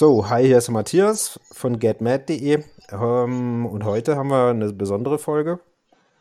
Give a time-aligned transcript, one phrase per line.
[0.00, 5.60] So, hi, hier ist Matthias von getmad.de ähm, und heute haben wir eine besondere Folge.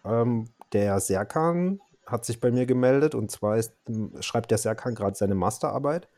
[0.04, 3.72] Ähm, der Serkan hat sich bei mir gemeldet und zwar ist,
[4.20, 6.10] schreibt der Serkan gerade seine Masterarbeit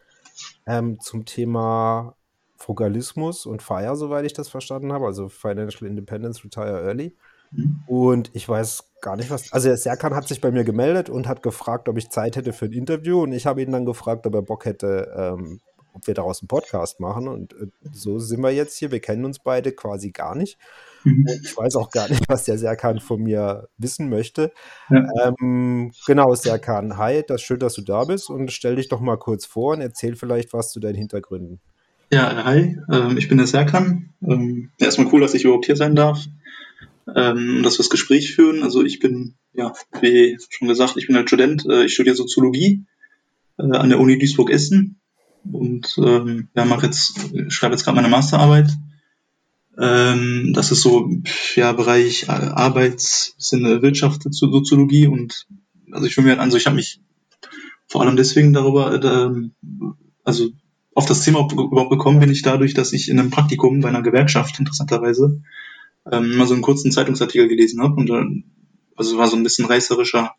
[0.65, 2.15] ähm, zum Thema
[2.57, 7.15] Frugalismus und FIRE, soweit ich das verstanden habe, also Financial Independence Retire Early.
[7.51, 7.83] Mhm.
[7.85, 9.53] Und ich weiß gar nicht, was.
[9.53, 12.53] Also, der Serkan hat sich bei mir gemeldet und hat gefragt, ob ich Zeit hätte
[12.53, 13.21] für ein Interview.
[13.21, 15.59] Und ich habe ihn dann gefragt, ob er Bock hätte, ähm,
[15.93, 17.27] ob wir daraus einen Podcast machen.
[17.27, 18.91] Und äh, so sind wir jetzt hier.
[18.91, 20.57] Wir kennen uns beide quasi gar nicht.
[21.03, 21.25] Mhm.
[21.27, 24.51] Und ich weiß auch gar nicht, was der Serkan von mir wissen möchte.
[24.89, 25.07] Ja.
[25.23, 29.01] Ähm, genau, Serkan, hi, das ist schön, dass du da bist und stell dich doch
[29.01, 31.59] mal kurz vor und erzähl vielleicht was zu deinen Hintergründen.
[32.11, 34.13] Ja, hi, ähm, ich bin der Serkan.
[34.21, 36.25] Ähm, erstmal cool, dass ich überhaupt hier sein darf,
[37.15, 38.63] ähm, dass wir das Gespräch führen.
[38.63, 42.85] Also ich bin, ja, wie schon gesagt, ich bin ein Student, äh, ich studiere Soziologie
[43.57, 45.00] äh, an der Uni Duisburg-Essen
[45.51, 47.19] und ähm, ja, mache jetzt,
[47.49, 48.69] schreibe jetzt gerade meine Masterarbeit.
[49.77, 51.09] Ähm, das ist so
[51.55, 55.47] ja Bereich Arbeits, bisschen Wirtschaft, Soziologie und
[55.91, 56.99] also ich will mir also ich habe mich
[57.87, 59.49] vor allem deswegen darüber, äh,
[60.23, 60.49] also
[60.93, 64.01] auf das Thema überhaupt gekommen bin ich dadurch, dass ich in einem Praktikum bei einer
[64.01, 65.41] Gewerkschaft interessanterweise
[66.11, 68.43] ähm, mal so einen kurzen Zeitungsartikel gelesen habe und äh,
[68.95, 70.35] also war so ein bisschen reißerischer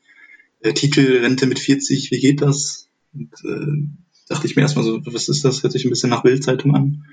[0.60, 2.88] äh, Titel Rente mit 40, wie geht das?
[3.12, 3.88] Und, äh,
[4.32, 5.62] dachte ich mir erstmal so, was ist das?
[5.62, 7.04] Hört sich ein bisschen nach Bildzeitung an.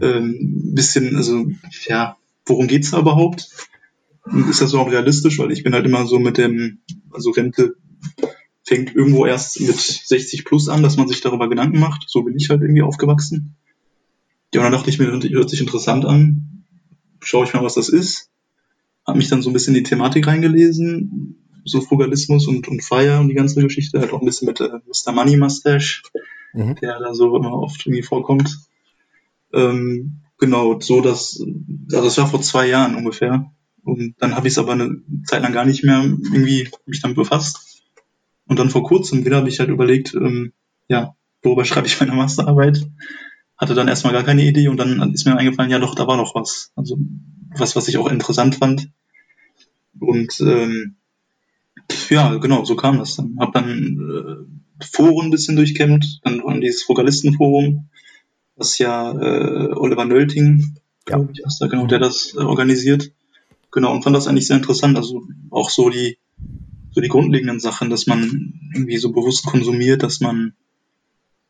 [0.00, 1.46] Ähm, bisschen, also,
[1.86, 3.48] ja, worum geht's da überhaupt?
[4.48, 5.38] ist das überhaupt realistisch?
[5.38, 6.78] Weil ich bin halt immer so mit dem,
[7.10, 7.76] also Rente
[8.64, 12.04] fängt irgendwo erst mit 60 plus an, dass man sich darüber Gedanken macht.
[12.08, 13.56] So bin ich halt irgendwie aufgewachsen.
[14.54, 16.64] Ja, und dann dachte ich mir, hört sich interessant an.
[17.22, 18.30] Schaue ich mal, was das ist.
[19.06, 21.36] Hab mich dann so ein bisschen in die Thematik reingelesen.
[21.64, 24.00] So Frugalismus und, und Fire und die ganze Geschichte.
[24.00, 25.12] Halt auch ein bisschen mit äh, Mr.
[25.12, 26.02] Money Mustache
[26.52, 26.76] mhm.
[26.76, 28.58] der da so immer oft irgendwie vorkommt.
[29.52, 31.40] Ähm, genau, so dass,
[31.92, 33.50] also das war vor zwei Jahren ungefähr.
[33.82, 37.16] Und dann habe ich es aber eine Zeit lang gar nicht mehr irgendwie mich damit
[37.16, 37.82] befasst.
[38.46, 40.52] Und dann vor kurzem wieder habe ich halt überlegt, ähm,
[40.88, 42.86] ja, worüber schreibe ich meine Masterarbeit?
[43.56, 46.16] Hatte dann erstmal gar keine Idee und dann ist mir eingefallen, ja doch, da war
[46.16, 46.72] noch was.
[46.76, 46.98] Also
[47.56, 48.90] was, was ich auch interessant fand.
[49.98, 50.96] Und ähm,
[52.08, 53.36] ja, genau, so kam das dann.
[53.38, 57.88] Hab dann äh, Foren ein bisschen durchkämmt, dann war dieses Frugalistenforum,
[58.56, 60.76] was ja äh, Oliver Nölting,
[61.08, 61.16] ja.
[61.16, 63.10] glaube ich, ist da genau, der das äh, organisiert.
[63.70, 64.96] Genau, und fand das eigentlich sehr interessant.
[64.96, 66.18] Also auch so die,
[66.92, 70.54] so die grundlegenden Sachen, dass man irgendwie so bewusst konsumiert, dass man,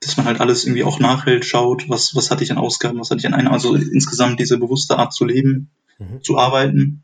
[0.01, 3.11] dass man halt alles irgendwie auch nachhält, schaut, was, was hatte ich an Ausgaben, was
[3.11, 6.23] hatte ich an einer, also insgesamt diese bewusste Art zu leben, mhm.
[6.23, 7.03] zu arbeiten.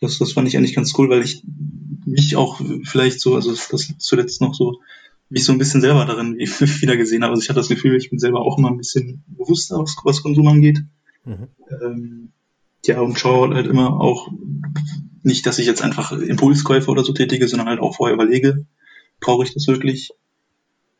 [0.00, 1.42] Das, das fand ich eigentlich ganz cool, weil ich
[2.06, 4.80] mich auch vielleicht so, also das zuletzt noch so
[5.30, 7.32] mich so ein bisschen selber darin wieder gesehen habe.
[7.32, 10.22] Also ich hatte das Gefühl, ich bin selber auch immer ein bisschen bewusster, was, was
[10.22, 10.82] Konsum angeht.
[11.24, 11.48] Mhm.
[11.82, 12.32] Ähm,
[12.84, 14.30] ja, und schaue halt immer auch
[15.22, 18.66] nicht, dass ich jetzt einfach Impulskäufe oder so tätige, sondern halt auch vorher überlege,
[19.20, 20.10] brauche ich das wirklich?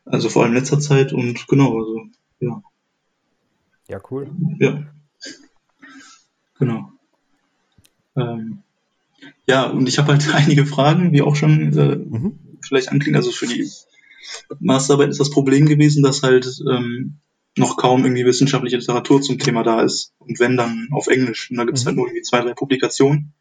[0.05, 2.01] Also vor allem in letzter Zeit und genau, also
[2.39, 2.61] ja.
[3.87, 4.31] Ja, cool.
[4.59, 4.83] Ja.
[6.59, 6.91] Genau.
[8.15, 8.61] Ähm,
[9.47, 12.39] ja, und ich habe halt einige Fragen, wie auch schon äh, mhm.
[12.61, 13.67] vielleicht anklingen, also für die
[14.59, 17.17] Masterarbeit ist das Problem gewesen, dass halt ähm,
[17.57, 20.13] noch kaum irgendwie wissenschaftliche Literatur zum Thema da ist.
[20.19, 21.51] Und wenn dann auf Englisch.
[21.51, 22.01] Und da gibt es halt mhm.
[22.01, 23.33] nur irgendwie zwei, drei Publikationen.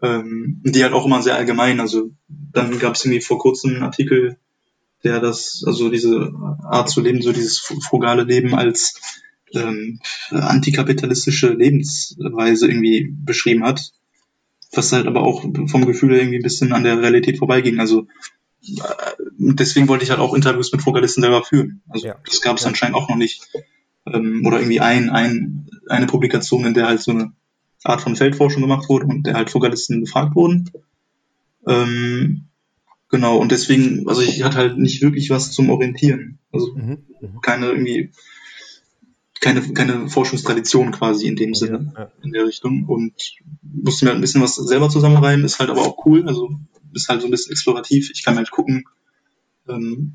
[0.00, 1.78] Ähm, die halt auch immer sehr allgemein.
[1.78, 4.36] Also dann gab es irgendwie vor kurzem einen Artikel,
[5.04, 6.32] der das, also diese
[6.64, 9.00] Art zu leben, so dieses frugale Leben als
[9.54, 10.00] ähm,
[10.30, 13.92] antikapitalistische Lebensweise irgendwie beschrieben hat.
[14.72, 17.78] Was halt aber auch vom Gefühl irgendwie ein bisschen an der Realität vorbeiging.
[17.78, 18.06] Also
[19.38, 21.82] deswegen wollte ich halt auch Interviews mit Vokalisten selber führen.
[21.88, 22.16] Also ja.
[22.24, 22.68] das gab es ja.
[22.68, 23.48] anscheinend auch noch nicht.
[24.06, 27.32] Ähm, oder irgendwie ein, ein, eine Publikation, in der halt so eine
[27.84, 30.70] Art von Feldforschung gemacht wurde und der halt Vokalisten befragt wurden.
[31.66, 32.46] Ähm,
[33.08, 36.38] genau, und deswegen, also ich hatte halt nicht wirklich was zum Orientieren.
[36.52, 36.98] Also mhm.
[37.20, 37.40] mhm.
[37.40, 38.12] keine irgendwie
[39.42, 42.12] keine, keine Forschungstradition quasi in dem Sinne, ja, ja.
[42.22, 42.84] in der Richtung.
[42.86, 43.12] Und
[43.60, 46.28] musste mir halt ein bisschen was selber zusammenreimen, ist halt aber auch cool.
[46.28, 46.50] Also
[46.94, 48.10] ist halt so ein bisschen explorativ.
[48.12, 48.84] Ich kann halt gucken,
[49.68, 50.14] ähm,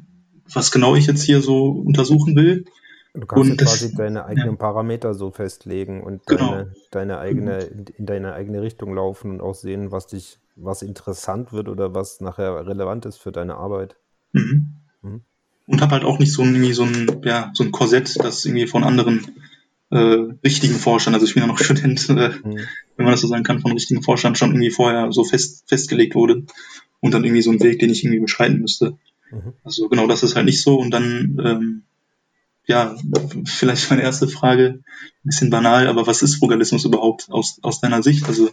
[0.52, 2.66] was genau ich jetzt hier so untersuchen will.
[3.14, 4.56] Du kannst und quasi das, deine eigenen ja.
[4.56, 6.52] Parameter so festlegen und genau.
[6.52, 10.84] deine, deine eigene, in, in deine eigene Richtung laufen und auch sehen, was dich, was
[10.84, 13.96] interessant wird oder was nachher relevant ist für deine Arbeit.
[14.34, 14.76] Mhm.
[15.02, 15.22] Mhm.
[15.66, 18.68] Und habe halt auch nicht so irgendwie so ein, ja, so ein Korsett, das irgendwie
[18.68, 19.36] von anderen
[19.90, 22.60] äh, richtigen Forschern, also ich bin ja noch Student, äh, mhm.
[22.96, 26.16] wenn man das so sagen kann, von richtigen Forschern schon irgendwie vorher so fest, festgelegt
[26.16, 26.44] wurde
[27.00, 28.98] und dann irgendwie so ein Weg, den ich irgendwie beschreiten müsste.
[29.32, 29.54] Mhm.
[29.64, 31.84] Also genau, das ist halt nicht so und dann ähm,
[32.68, 32.98] ja,
[33.46, 38.04] vielleicht meine erste Frage, ein bisschen banal, aber was ist Frugalismus überhaupt aus, aus deiner
[38.04, 38.28] Sicht?
[38.28, 38.50] Also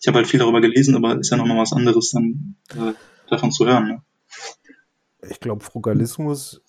[0.00, 2.94] ich habe halt viel darüber gelesen, aber ist ja nochmal was anderes dann äh,
[3.28, 3.86] davon zu hören.
[3.86, 4.02] Ne?
[5.28, 6.62] Ich glaube, Frugalismus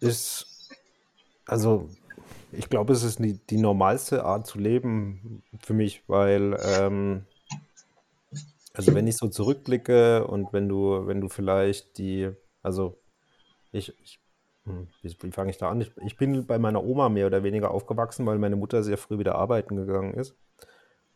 [0.00, 0.46] ist,
[1.46, 1.88] also
[2.52, 7.24] ich glaube, es ist die, die normalste Art zu leben für mich, weil ähm,
[8.74, 12.30] also wenn ich so zurückblicke und wenn du, wenn du vielleicht die,
[12.62, 12.98] also
[13.72, 14.20] ich, ich
[14.64, 15.80] hm, wie, wie fange ich da an?
[15.80, 19.18] Ich, ich bin bei meiner Oma mehr oder weniger aufgewachsen, weil meine Mutter sehr früh
[19.18, 20.36] wieder arbeiten gegangen ist.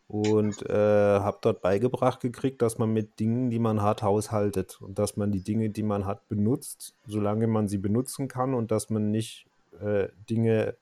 [0.07, 4.99] Und äh, habe dort beigebracht gekriegt, dass man mit Dingen, die man hat, haushaltet und
[4.99, 8.91] dass man die Dinge, die man hat, benutzt, solange man sie benutzen kann und dass
[8.91, 9.47] man nicht
[9.81, 10.77] äh, Dinge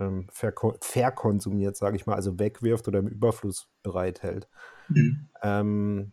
[0.00, 4.48] ähm, verko verkonsumiert, sage ich mal, also wegwirft oder im Überfluss bereithält.
[4.88, 5.28] Mhm.
[5.42, 6.12] Ähm,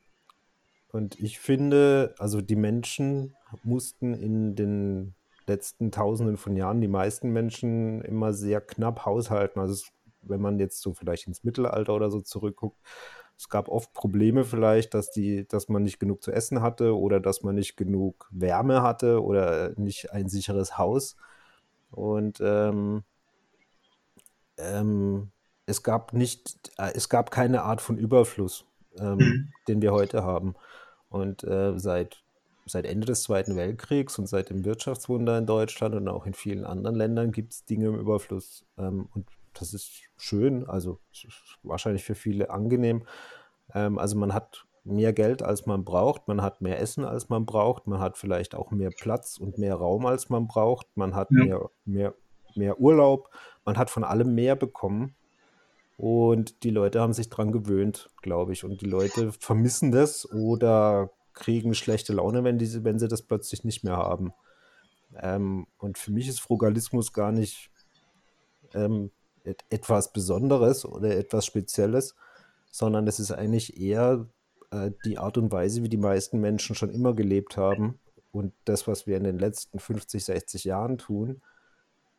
[0.91, 5.15] und ich finde, also die Menschen mussten in den
[5.47, 9.59] letzten Tausenden von Jahren, die meisten Menschen immer sehr knapp haushalten.
[9.59, 9.91] Also es,
[10.21, 12.77] wenn man jetzt so vielleicht ins Mittelalter oder so zurückguckt,
[13.37, 17.19] es gab oft Probleme vielleicht, dass die, dass man nicht genug zu essen hatte oder
[17.19, 21.15] dass man nicht genug Wärme hatte oder nicht ein sicheres Haus.
[21.91, 23.03] Und ähm,
[24.57, 25.31] ähm,
[25.65, 28.65] es gab nicht, äh, es gab keine Art von Überfluss,
[28.99, 29.53] ähm, mhm.
[29.67, 30.55] den wir heute haben.
[31.09, 32.23] Und äh, seit,
[32.65, 36.65] seit Ende des Zweiten Weltkriegs und seit dem Wirtschaftswunder in Deutschland und auch in vielen
[36.65, 38.65] anderen Ländern gibt es Dinge im Überfluss.
[38.77, 40.99] Ähm, und das ist schön, also
[41.63, 43.05] wahrscheinlich für viele angenehm.
[43.73, 47.45] Ähm, also man hat mehr Geld, als man braucht, man hat mehr Essen, als man
[47.45, 51.29] braucht, man hat vielleicht auch mehr Platz und mehr Raum, als man braucht, man hat
[51.31, 51.43] ja.
[51.43, 52.13] mehr, mehr,
[52.55, 53.29] mehr Urlaub,
[53.67, 55.13] man hat von allem mehr bekommen.
[55.97, 58.63] Und die Leute haben sich dran gewöhnt, glaube ich.
[58.63, 63.63] Und die Leute vermissen das oder kriegen schlechte Laune, wenn, die, wenn sie das plötzlich
[63.65, 64.33] nicht mehr haben.
[65.19, 67.69] Ähm, und für mich ist Frugalismus gar nicht
[68.73, 69.11] ähm,
[69.43, 72.15] et etwas Besonderes oder etwas Spezielles,
[72.71, 74.27] sondern es ist eigentlich eher
[74.71, 77.99] äh, die Art und Weise, wie die meisten Menschen schon immer gelebt haben.
[78.31, 81.41] Und das, was wir in den letzten 50, 60 Jahren tun,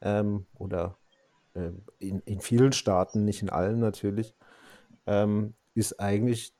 [0.02, 0.96] ähm, oder
[1.98, 4.34] in, in vielen Staaten, nicht in allen natürlich,
[5.06, 6.54] ähm, ist eigentlich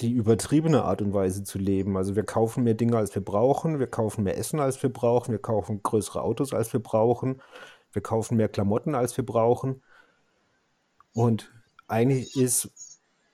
[0.00, 1.96] die übertriebene Art und Weise zu leben.
[1.96, 5.32] Also wir kaufen mehr Dinge, als wir brauchen, wir kaufen mehr Essen, als wir brauchen,
[5.32, 7.42] wir kaufen größere Autos, als wir brauchen,
[7.92, 9.82] wir kaufen mehr Klamotten, als wir brauchen.
[11.14, 11.52] Und
[11.88, 12.70] eigentlich ist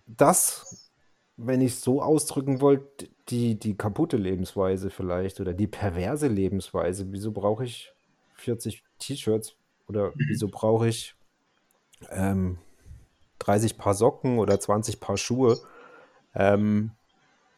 [0.06, 0.90] das,
[1.36, 7.12] wenn ich es so ausdrücken wollte, die, die kaputte Lebensweise vielleicht oder die perverse Lebensweise.
[7.12, 7.92] Wieso brauche ich
[8.36, 9.56] 40 T-Shirts,
[9.88, 10.24] oder mhm.
[10.28, 11.14] wieso brauche ich
[12.10, 12.58] ähm,
[13.40, 15.58] 30 Paar Socken oder 20 Paar Schuhe?
[16.34, 16.92] Ähm,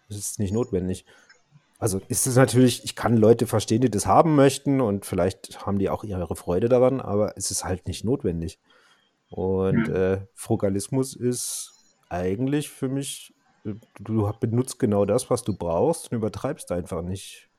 [0.09, 1.05] das ist nicht notwendig.
[1.79, 5.79] Also ist es natürlich, ich kann Leute verstehen, die das haben möchten und vielleicht haben
[5.79, 8.59] die auch ihre Freude daran, aber es ist halt nicht notwendig.
[9.29, 9.95] Und mhm.
[9.95, 11.73] äh, Frugalismus ist
[12.09, 13.35] eigentlich für mich,
[14.01, 17.51] du benutzt genau das, was du brauchst und übertreibst einfach nicht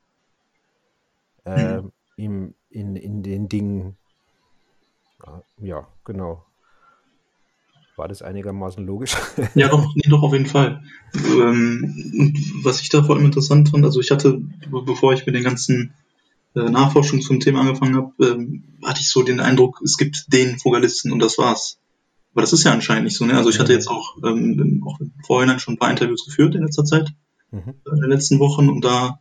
[1.45, 1.91] äh, mhm.
[2.15, 3.97] im, in, in den Dingen,
[5.59, 6.45] ja, genau.
[7.95, 9.15] War das einigermaßen logisch?
[9.55, 10.83] ja, doch, nee, doch, auf jeden Fall.
[11.15, 12.33] Ähm,
[12.63, 14.39] was ich da vor allem interessant fand, also ich hatte,
[14.85, 15.93] bevor ich mit den ganzen
[16.55, 20.63] äh, Nachforschungen zum Thema angefangen habe, ähm, hatte ich so den Eindruck, es gibt den
[20.63, 21.79] Vogalisten und das war's.
[22.33, 23.25] Aber das ist ja anscheinend nicht so.
[23.25, 23.35] Ne?
[23.35, 26.61] Also ich hatte jetzt auch, ähm, auch im Vorhinein schon ein paar Interviews geführt in
[26.61, 27.11] letzter Zeit,
[27.49, 27.73] mhm.
[27.91, 29.19] in den letzten Wochen und da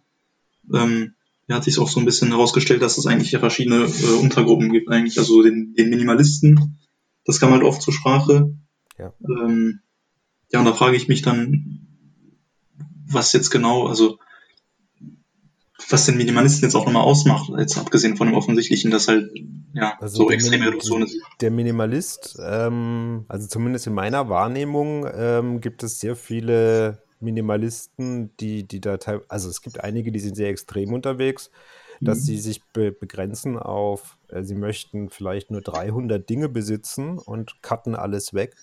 [0.75, 1.14] ähm,
[1.48, 4.72] ja, hat sich auch so ein bisschen herausgestellt, dass es eigentlich ja verschiedene äh, Untergruppen
[4.72, 5.18] gibt eigentlich.
[5.18, 6.78] Also den, den Minimalisten,
[7.24, 8.54] das kam halt oft zur Sprache.
[8.98, 9.12] Ja.
[9.28, 9.80] Ähm,
[10.50, 11.86] ja, und da frage ich mich dann,
[13.08, 14.18] was jetzt genau, also
[15.88, 19.30] was den Minimalisten jetzt auch nochmal ausmacht, jetzt abgesehen von dem Offensichtlichen, dass halt
[19.72, 21.16] ja also so extreme Reduktion ist.
[21.40, 28.66] Der Minimalist, ähm, also zumindest in meiner Wahrnehmung, ähm, gibt es sehr viele Minimalisten, die,
[28.66, 31.50] die da also es gibt einige, die sind sehr extrem unterwegs,
[32.00, 32.23] dass mhm.
[32.23, 37.94] sie sich be begrenzen auf, äh, sie möchten vielleicht nur 300 Dinge besitzen und cutten
[37.94, 38.54] alles weg.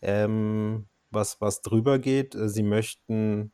[0.00, 3.52] Ähm, was, was drüber geht, äh, sie möchten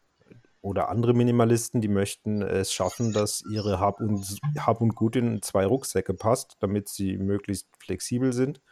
[0.61, 4.25] oder andere Minimalisten, die möchten es schaffen, dass ihre Hab und,
[4.59, 8.63] Hab und Gut in zwei Rucksäcke passt, damit sie möglichst flexibel sind.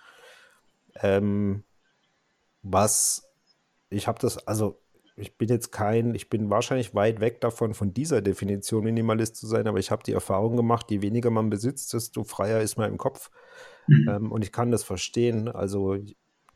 [1.02, 1.64] Ähm,
[2.62, 3.28] was
[3.92, 4.81] ich habe das, also
[5.22, 9.46] ich bin jetzt kein, ich bin wahrscheinlich weit weg davon, von dieser Definition Minimalist zu
[9.46, 12.90] sein, aber ich habe die Erfahrung gemacht, je weniger man besitzt, desto freier ist man
[12.90, 13.30] im Kopf.
[13.86, 14.08] Mhm.
[14.08, 15.48] Ähm, und ich kann das verstehen.
[15.48, 15.96] Also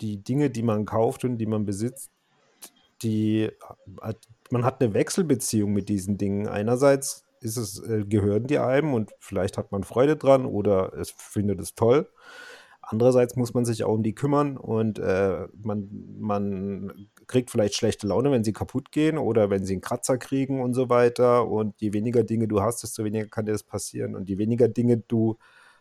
[0.00, 2.10] die Dinge, die man kauft und die man besitzt,
[3.02, 3.50] die
[4.50, 6.48] man hat eine Wechselbeziehung mit diesen Dingen.
[6.48, 11.10] Einerseits ist es, äh, gehören die einem und vielleicht hat man Freude dran oder es
[11.10, 12.08] findet es toll.
[12.80, 18.06] Andererseits muss man sich auch um die kümmern und äh, man, man kriegt vielleicht schlechte
[18.06, 21.48] Laune, wenn sie kaputt gehen oder wenn sie einen Kratzer kriegen und so weiter.
[21.48, 24.14] Und je weniger Dinge du hast, desto weniger kann dir das passieren.
[24.14, 25.38] Und je weniger Dinge du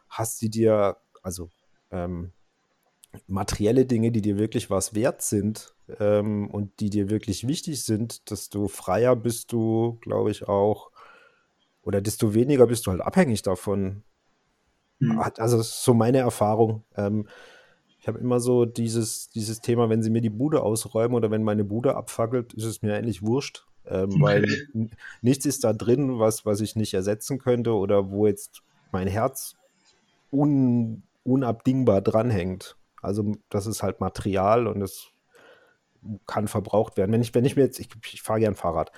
[0.10, 1.50] hast, die dir, also
[1.92, 2.32] ähm,
[3.28, 8.30] materielle Dinge, die dir wirklich was wert sind ähm, und die dir wirklich wichtig sind,
[8.30, 10.92] desto freier bist du, glaube ich, auch,
[11.82, 14.04] oder desto weniger bist du halt abhängig davon,
[15.00, 15.20] Mhm.
[15.20, 16.84] Also das ist so meine Erfahrung.
[16.96, 17.28] Ähm,
[18.06, 21.42] ich habe immer so dieses, dieses Thema, wenn sie mir die Bude ausräumen oder wenn
[21.42, 23.66] meine Bude abfackelt, ist es mir eigentlich wurscht.
[23.88, 24.12] Ähm.
[24.22, 24.46] Weil
[25.24, 29.56] nichts ist da drin, was, was ich nicht ersetzen könnte oder wo jetzt mein Herz
[30.32, 32.78] un, unabdingbar dranhängt.
[33.02, 35.08] Also das ist halt Material und es
[36.28, 37.12] kann verbraucht werden.
[37.12, 38.92] Wenn ich, wenn ich mir jetzt, ich, ich fahre gern Fahrrad,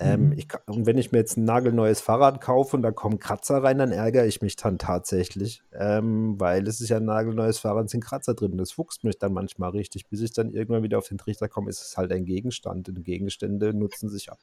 [0.00, 0.32] ähm, mhm.
[0.32, 3.76] ich, und wenn ich mir jetzt ein nagelneues Fahrrad kaufe und da kommen Kratzer rein,
[3.76, 8.02] dann ärgere ich mich dann tatsächlich, ähm, weil es ist ja ein nagelneues Fahrrad, sind
[8.02, 8.56] Kratzer drin.
[8.56, 10.06] Das fuchst mich dann manchmal richtig.
[10.08, 13.04] Bis ich dann irgendwann wieder auf den Trichter komme, ist es halt ein Gegenstand und
[13.04, 14.38] Gegenstände nutzen sich ab.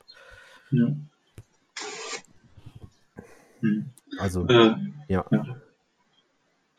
[0.69, 0.87] Ja.
[3.61, 3.89] Hm.
[4.19, 4.75] Also, äh,
[5.07, 5.25] ja.
[5.31, 5.45] ja.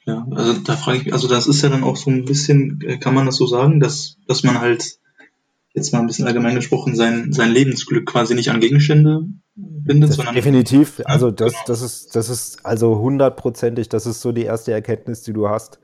[0.04, 2.80] Ja, also da frage ich mich, also das ist ja dann auch so ein bisschen,
[2.80, 4.99] äh, kann man das so sagen, dass, dass man halt
[5.78, 9.23] jetzt mal ein bisschen allgemein gesprochen, sein, sein Lebensglück quasi nicht an Gegenstände
[9.54, 10.35] bindet, das sondern.
[10.35, 15.23] Definitiv, also das, das ist, das ist also hundertprozentig, das ist so die erste Erkenntnis,
[15.23, 15.80] die du hast.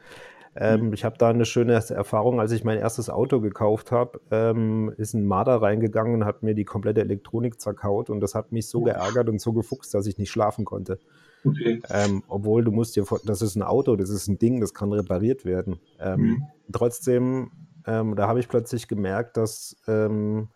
[0.57, 0.93] Ähm, mhm.
[0.93, 5.15] ich habe da eine schöne Erfahrung, als ich mein erstes Auto gekauft habe, ähm, ist
[5.15, 8.83] ein Marder reingegangen und hat mir die komplette Elektronik zerkaut und das hat mich so
[8.83, 11.01] geärgert und so gefuchst, dass ich nicht schlafen konnte.
[11.45, 11.81] Okay.
[11.91, 14.93] Ähm, obwohl du musst dir, das ist ein Auto, das ist ein Ding, das kann
[14.93, 15.81] repariert werden.
[16.01, 16.43] Ähm, mhm.
[16.73, 17.51] Trotzdem
[17.87, 20.49] ähm, da habe ich plötzlich gemerkt, dass ähm,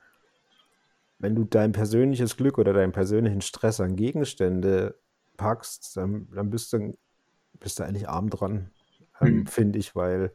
[1.18, 4.94] wenn du dein persönliches Glück oder deinen persönlichen Stress an Gegenstände
[5.36, 6.96] packst, dann, dann bist, du,
[7.60, 8.70] bist du eigentlich arm dran,
[9.20, 9.46] ähm, mhm.
[9.46, 10.32] finde ich, weil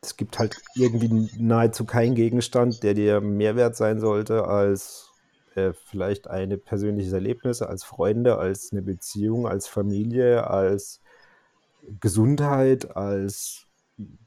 [0.00, 5.10] es gibt halt irgendwie nahezu keinen Gegenstand, der dir mehr wert sein sollte als
[5.54, 11.00] äh, vielleicht ein persönliches Erlebnis, als Freunde, als eine Beziehung, als Familie, als
[12.00, 13.63] Gesundheit, als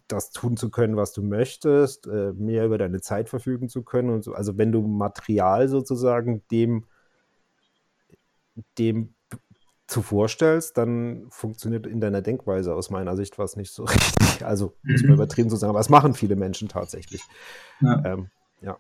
[0.08, 4.10] das tun zu können, was du möchtest, äh, mehr über deine Zeit verfügen zu können
[4.10, 4.34] und so.
[4.34, 6.86] Also wenn du Material sozusagen dem,
[8.78, 9.14] dem
[9.88, 14.46] zuvorstellst, dann funktioniert in deiner Denkweise aus meiner Sicht was nicht so richtig.
[14.46, 15.16] Also muss man mhm.
[15.16, 17.22] übertrieben zu sagen, aber es machen viele Menschen tatsächlich.
[17.82, 18.04] Ja.
[18.06, 18.30] Ähm,
[18.62, 18.78] ja.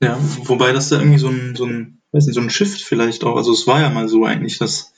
[0.00, 0.18] ja.
[0.44, 3.36] wobei das da irgendwie so ein, so ein, weiß nicht, so ein Shift vielleicht auch,
[3.36, 4.92] also es war ja mal so eigentlich, dass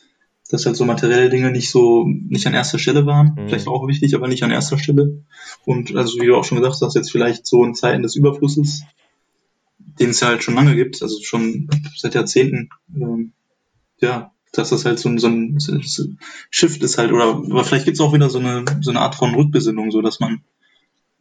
[0.51, 3.35] dass halt so materielle Dinge nicht so, nicht an erster Stelle waren.
[3.35, 3.49] Mhm.
[3.49, 5.23] Vielleicht auch wichtig, aber nicht an erster Stelle.
[5.65, 8.83] Und also wie du auch schon gesagt hast, jetzt vielleicht so in Zeiten des Überflusses,
[9.99, 13.33] den es ja halt schon lange gibt, also schon seit Jahrzehnten, ähm,
[14.01, 15.59] ja, dass das halt so ein, so ein
[16.51, 19.15] Shift ist halt, oder aber vielleicht gibt es auch wieder so eine, so eine Art
[19.15, 20.43] von Rückbesinnung, so dass man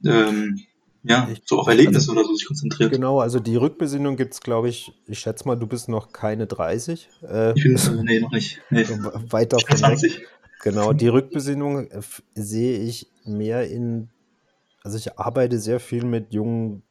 [0.05, 0.59] ähm,
[1.03, 2.91] ja, ich, so auf Erlebnisse also, oder so sich konzentriert.
[2.91, 6.47] Genau, also die Rückbesinnung gibt es, glaube ich, ich schätze mal, du bist noch keine
[6.47, 7.09] 30.
[7.23, 8.61] Äh, ich bin, nee, noch nicht.
[8.69, 8.85] Nee.
[9.29, 10.21] Weiter von 20.
[10.61, 12.01] Genau, die Rückbesinnung äh,
[12.35, 14.09] sehe ich mehr in,
[14.81, 16.83] also ich arbeite sehr viel mit jungen,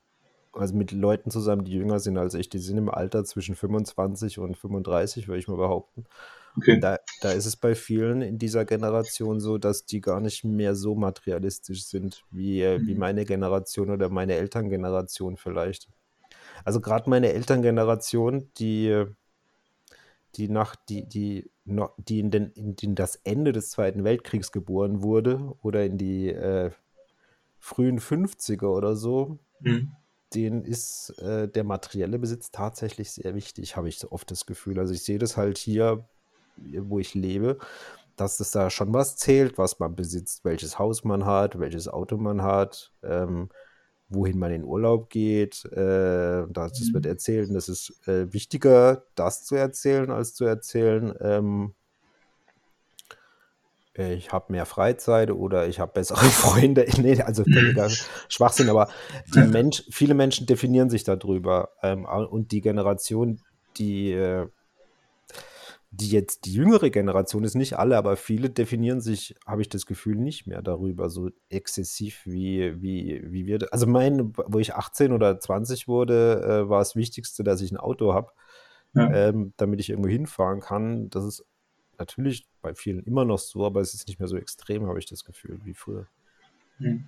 [0.52, 2.50] also mit Leuten zusammen, die jünger sind als ich.
[2.50, 6.04] Die sind im Alter zwischen 25 und 35, würde ich mal behaupten.
[6.56, 6.78] Okay.
[6.80, 10.74] Da, da ist es bei vielen in dieser Generation so, dass die gar nicht mehr
[10.74, 13.00] so materialistisch sind wie, äh, wie mhm.
[13.00, 15.88] meine Generation oder meine Elterngeneration vielleicht.
[16.64, 19.04] Also gerade meine Elterngeneration, die,
[20.34, 25.02] die nach die, die, die in, den, in, in das Ende des Zweiten Weltkriegs geboren
[25.02, 26.70] wurde oder in die äh,
[27.58, 29.92] frühen 50er oder so, mhm.
[30.34, 34.78] denen ist äh, der materielle Besitz tatsächlich sehr wichtig, habe ich so oft das Gefühl.
[34.78, 36.04] Also ich sehe das halt hier
[36.56, 37.58] wo ich lebe,
[38.16, 42.16] dass es da schon was zählt, was man besitzt, welches Haus man hat, welches Auto
[42.16, 43.48] man hat, ähm,
[44.08, 45.64] wohin man in Urlaub geht.
[45.72, 47.10] Äh, das, das wird mhm.
[47.10, 47.50] erzählt.
[47.50, 51.74] Und es ist äh, wichtiger, das zu erzählen, als zu erzählen, ähm,
[53.94, 56.86] ich habe mehr Freizeit oder ich habe bessere Freunde.
[56.98, 57.90] Nee, also völliger
[58.28, 58.88] Schwachsinn, aber
[59.34, 61.70] die Mensch, viele Menschen definieren sich darüber.
[61.82, 63.40] Ähm, und die Generation,
[63.76, 64.48] die äh,
[65.94, 69.84] die jetzt die jüngere Generation ist, nicht alle, aber viele definieren sich, habe ich das
[69.84, 73.68] Gefühl, nicht mehr darüber so exzessiv wie, wie, wie wir.
[73.72, 77.76] Also mein, wo ich 18 oder 20 wurde, äh, war das Wichtigste, dass ich ein
[77.76, 78.32] Auto habe,
[78.94, 79.12] ja.
[79.12, 81.10] ähm, damit ich irgendwo hinfahren kann.
[81.10, 81.44] Das ist
[81.98, 85.06] natürlich bei vielen immer noch so, aber es ist nicht mehr so extrem, habe ich
[85.06, 86.06] das Gefühl, wie früher.
[86.78, 87.04] Hm.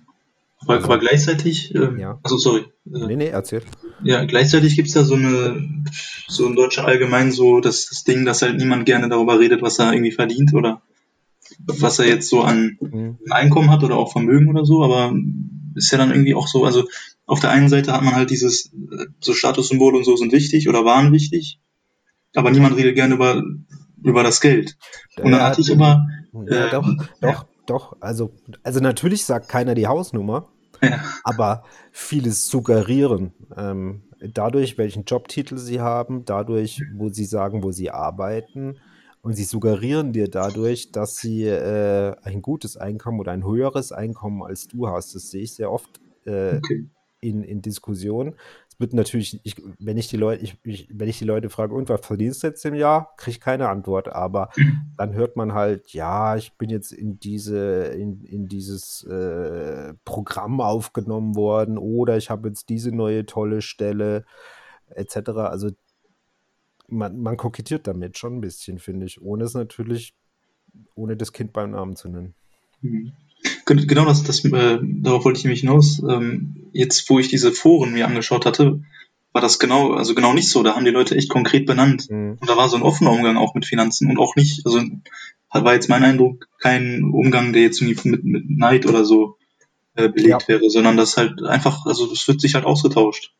[0.61, 2.19] Aber, also, aber gleichzeitig, ähm, ja.
[2.23, 2.61] also sorry.
[2.85, 3.61] Äh, nee, nee, erzähl.
[4.03, 5.83] Ja, gleichzeitig gibt's da so eine,
[6.27, 9.79] so in Deutschland allgemein so das, das Ding, dass halt niemand gerne darüber redet, was
[9.79, 10.81] er irgendwie verdient oder
[11.59, 13.19] was er jetzt so an mhm.
[13.29, 15.13] Einkommen hat oder auch Vermögen oder so, aber
[15.75, 16.87] ist ja dann irgendwie auch so, also
[17.25, 18.71] auf der einen Seite hat man halt dieses,
[19.19, 21.59] so Statussymbole und so sind wichtig oder waren wichtig,
[22.35, 23.43] aber niemand redet gerne über,
[24.03, 24.77] über das Geld.
[25.17, 26.07] Und dann hatte ich aber.
[26.47, 26.87] Ja, äh, doch,
[27.21, 27.97] doch, doch.
[27.99, 28.31] Also,
[28.63, 30.49] also natürlich sagt keiner die Hausnummer,
[30.81, 30.99] ja.
[31.23, 33.33] aber vieles suggerieren.
[33.55, 38.79] Ähm, dadurch, welchen Jobtitel sie haben, dadurch, wo sie sagen, wo sie arbeiten.
[39.21, 44.43] Und sie suggerieren dir dadurch, dass sie äh, ein gutes Einkommen oder ein höheres Einkommen
[44.43, 45.15] als du hast.
[45.15, 46.87] Das sehe ich sehr oft äh, okay.
[47.21, 48.35] in, in Diskussionen
[48.77, 51.89] wird natürlich, ich, wenn ich die Leute, ich, ich, wenn ich die Leute frage, und
[51.89, 54.09] was verdienst du jetzt im Jahr, kriege ich keine Antwort.
[54.09, 54.49] Aber
[54.97, 60.61] dann hört man halt, ja, ich bin jetzt in diese, in, in dieses äh, Programm
[60.61, 64.25] aufgenommen worden oder ich habe jetzt diese neue tolle Stelle,
[64.89, 65.29] etc.
[65.29, 65.71] Also
[66.87, 70.15] man, man kokettiert damit schon ein bisschen, finde ich, ohne es natürlich,
[70.95, 72.35] ohne das Kind beim Namen zu nennen.
[72.81, 73.13] Mhm.
[73.65, 76.01] Genau das, das äh, darauf wollte ich nämlich hinaus.
[76.07, 78.81] Ähm, jetzt, wo ich diese Foren mir angeschaut hatte,
[79.33, 80.61] war das genau, also genau nicht so.
[80.61, 82.09] Da haben die Leute echt konkret benannt.
[82.09, 82.37] Mhm.
[82.39, 84.81] Und da war so ein offener Umgang auch mit Finanzen und auch nicht, also
[85.51, 89.37] war jetzt mein Eindruck, kein Umgang, der jetzt mit, mit Neid oder so
[89.95, 90.47] äh, belegt ja.
[90.47, 93.33] wäre, sondern das halt einfach, also das wird sich halt ausgetauscht.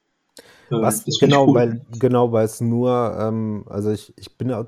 [0.70, 4.66] Äh, Was, genau, weil, genau, weil es nur, ähm, also ich, ich bin ja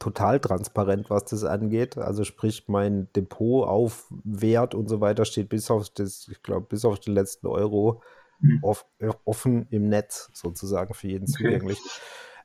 [0.00, 1.96] total transparent, was das angeht.
[1.96, 6.66] Also sprich, mein Depot auf Wert und so weiter steht bis auf das, ich glaube,
[6.66, 8.02] bis auf den letzten Euro
[8.40, 8.58] mhm.
[8.62, 8.86] off,
[9.24, 11.44] offen im Netz sozusagen für jeden okay.
[11.44, 11.78] zugänglich.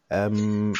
[0.10, 0.74] Ähm,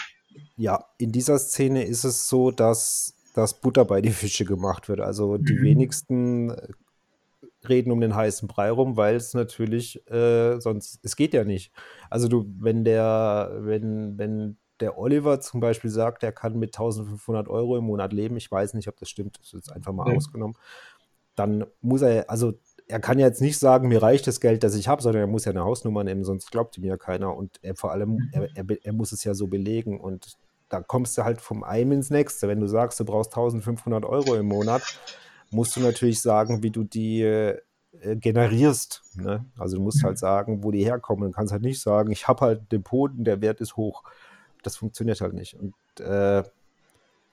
[0.58, 5.00] ja, in dieser Szene ist es so, dass das Butter bei die Fische gemacht wird.
[5.00, 5.64] Also die mhm.
[5.64, 6.56] wenigsten
[7.68, 11.72] reden um den heißen Brei rum, weil es natürlich äh, sonst, es geht ja nicht.
[12.10, 17.48] Also du, wenn der, wenn, wenn der Oliver zum Beispiel sagt, er kann mit 1500
[17.48, 20.10] Euro im Monat leben, ich weiß nicht, ob das stimmt, das ist jetzt einfach mal
[20.10, 20.16] ja.
[20.16, 20.56] ausgenommen,
[21.36, 22.54] dann muss er, also
[22.88, 25.28] er kann ja jetzt nicht sagen, mir reicht das Geld, das ich habe, sondern er
[25.28, 27.36] muss ja eine Hausnummer nehmen, sonst glaubt ihm ja keiner.
[27.36, 30.00] Und er, vor allem, er, er, er, muss es ja so belegen.
[30.00, 30.38] Und
[30.70, 32.48] da kommst du halt vom einen ins nächste.
[32.48, 34.84] Wenn du sagst, du brauchst 1500 Euro im Monat,
[35.50, 37.60] musst du natürlich sagen, wie du die äh,
[38.02, 39.02] generierst.
[39.16, 39.46] Ne?
[39.58, 41.32] Also du musst halt sagen, wo die herkommen.
[41.32, 44.04] Du kannst halt nicht sagen, ich habe halt Depot und der Wert ist hoch
[44.66, 45.56] das funktioniert halt nicht.
[45.56, 46.44] Und, äh,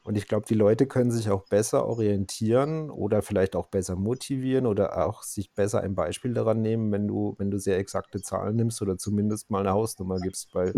[0.05, 4.67] und ich glaube, die Leute können sich auch besser orientieren oder vielleicht auch besser motivieren
[4.67, 8.57] oder auch sich besser ein Beispiel daran nehmen, wenn du, wenn du sehr exakte Zahlen
[8.57, 10.75] nimmst oder zumindest mal eine Hausnummer gibst, weil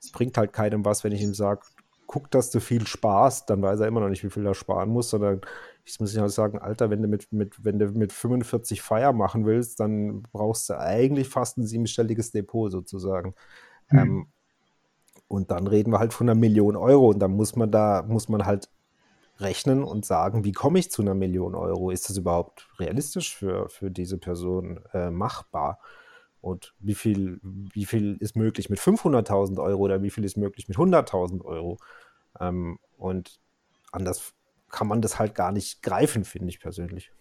[0.00, 1.62] es bringt halt keinem was, wenn ich ihm sage,
[2.06, 4.88] guck, dass du viel sparst, dann weiß er immer noch nicht, wie viel er sparen
[4.88, 5.40] muss, sondern
[5.84, 9.46] ich muss halt sagen, Alter, wenn du mit, mit, wenn du mit 45 Feier machen
[9.46, 13.34] willst, dann brauchst du eigentlich fast ein siebenstelliges Depot sozusagen.
[13.90, 13.98] Mhm.
[13.98, 14.26] Ähm,
[15.30, 18.28] und dann reden wir halt von einer Million Euro und dann muss man da, muss
[18.28, 18.68] man halt
[19.38, 21.92] rechnen und sagen, wie komme ich zu einer Million Euro?
[21.92, 25.78] Ist das überhaupt realistisch für, für diese Person äh, machbar?
[26.40, 30.66] Und wie viel, wie viel ist möglich mit 500.000 Euro oder wie viel ist möglich
[30.66, 31.78] mit 100.000 Euro?
[32.40, 33.38] Ähm, und
[33.92, 34.34] anders
[34.68, 37.12] kann man das halt gar nicht greifen, finde ich persönlich.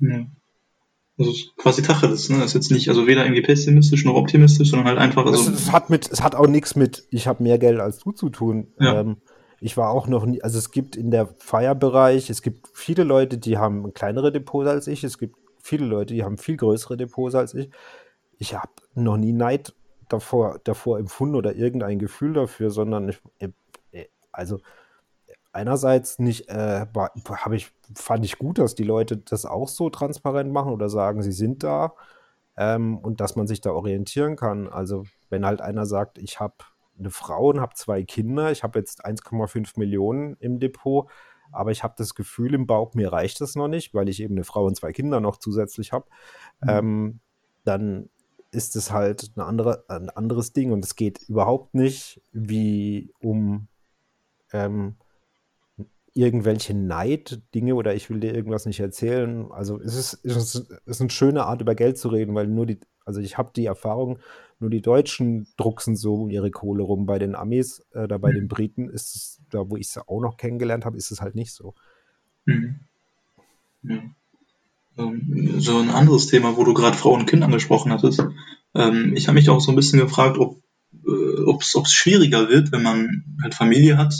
[0.00, 0.26] Ja.
[1.16, 2.38] Also quasi Tacheles, ne?
[2.38, 5.24] Das ist jetzt nicht, also weder irgendwie pessimistisch noch optimistisch, sondern halt einfach.
[5.26, 7.98] Also es, es hat mit, es hat auch nichts mit, ich habe mehr Geld als
[8.00, 8.72] du zu tun.
[8.80, 9.00] Ja.
[9.00, 9.18] Ähm,
[9.60, 13.38] ich war auch noch nie, also es gibt in der Feierbereich, es gibt viele Leute,
[13.38, 17.34] die haben kleinere Depots als ich, es gibt viele Leute, die haben viel größere Depots
[17.34, 17.70] als ich.
[18.38, 19.72] Ich habe noch nie Neid
[20.08, 24.60] davor, davor empfunden oder irgendein Gefühl dafür, sondern ich, äh, also
[25.54, 30.52] einerseits nicht, äh, habe ich, fand ich gut, dass die Leute das auch so transparent
[30.52, 31.94] machen oder sagen, sie sind da
[32.56, 34.68] ähm, und dass man sich da orientieren kann.
[34.68, 36.56] Also wenn halt einer sagt, ich habe
[36.98, 41.08] eine Frau und habe zwei Kinder, ich habe jetzt 1,5 Millionen im Depot,
[41.52, 44.34] aber ich habe das Gefühl im Bauch, mir reicht das noch nicht, weil ich eben
[44.34, 46.06] eine Frau und zwei Kinder noch zusätzlich habe,
[46.62, 46.68] mhm.
[46.68, 47.20] ähm,
[47.64, 48.10] dann
[48.50, 53.68] ist es halt eine andere, ein anderes Ding und es geht überhaupt nicht wie um
[54.52, 54.96] ähm,
[56.14, 59.50] irgendwelche Neid-Dinge oder ich will dir irgendwas nicht erzählen.
[59.50, 60.54] Also es ist, es
[60.86, 63.66] ist eine schöne Art, über Geld zu reden, weil nur die, also ich habe die
[63.66, 64.20] Erfahrung,
[64.60, 67.06] nur die Deutschen drucksen so ihre Kohle rum.
[67.06, 68.34] Bei den Amis, äh, da bei mhm.
[68.36, 71.34] den Briten ist es, da wo ich es auch noch kennengelernt habe, ist es halt
[71.34, 71.74] nicht so.
[72.44, 72.76] Mhm.
[73.82, 74.02] Ja.
[74.96, 78.24] Ähm, so ein anderes Thema, wo du gerade Frau und Kind angesprochen hattest.
[78.76, 80.62] Ähm, ich habe mich auch so ein bisschen gefragt, ob
[81.04, 84.14] äh, es schwieriger wird, wenn man halt Familie hat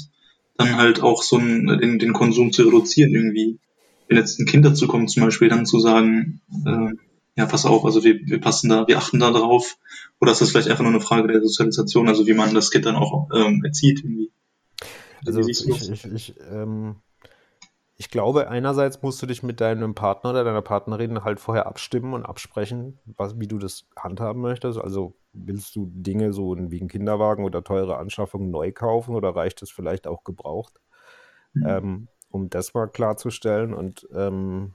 [0.56, 3.58] dann halt auch so einen, den, den Konsum zu reduzieren irgendwie.
[4.08, 6.90] Wenn jetzt ein Kind dazu kommt, zum Beispiel dann zu sagen, äh,
[7.36, 9.76] ja, pass auf, also wir, wir passen da, wir achten da drauf.
[10.20, 12.86] Oder ist das vielleicht einfach nur eine Frage der Sozialisation, also wie man das Kind
[12.86, 14.30] dann auch ähm, erzieht irgendwie?
[15.26, 16.96] Also ich, ich, ich, ähm,
[17.96, 22.12] ich glaube, einerseits musst du dich mit deinem Partner oder deiner Partnerin halt vorher abstimmen
[22.12, 24.78] und absprechen, was, wie du das handhaben möchtest.
[24.78, 29.62] Also willst du Dinge so wie ein Kinderwagen oder teure Anschaffungen neu kaufen oder reicht
[29.62, 30.80] es vielleicht auch gebraucht?
[31.52, 31.66] Mhm.
[31.66, 33.72] Ähm, um das mal klarzustellen.
[33.72, 34.74] Und ähm,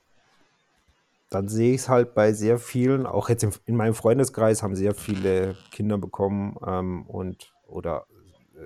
[1.29, 4.75] dann sehe ich es halt bei sehr vielen, auch jetzt in, in, meinem Freundeskreis haben
[4.75, 8.07] sehr viele Kinder bekommen ähm, und oder
[8.55, 8.65] äh,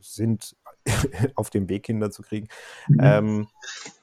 [0.00, 0.56] sind
[1.34, 2.48] auf dem Weg, Kinder zu kriegen.
[2.88, 2.98] Mhm.
[3.00, 3.46] Ähm,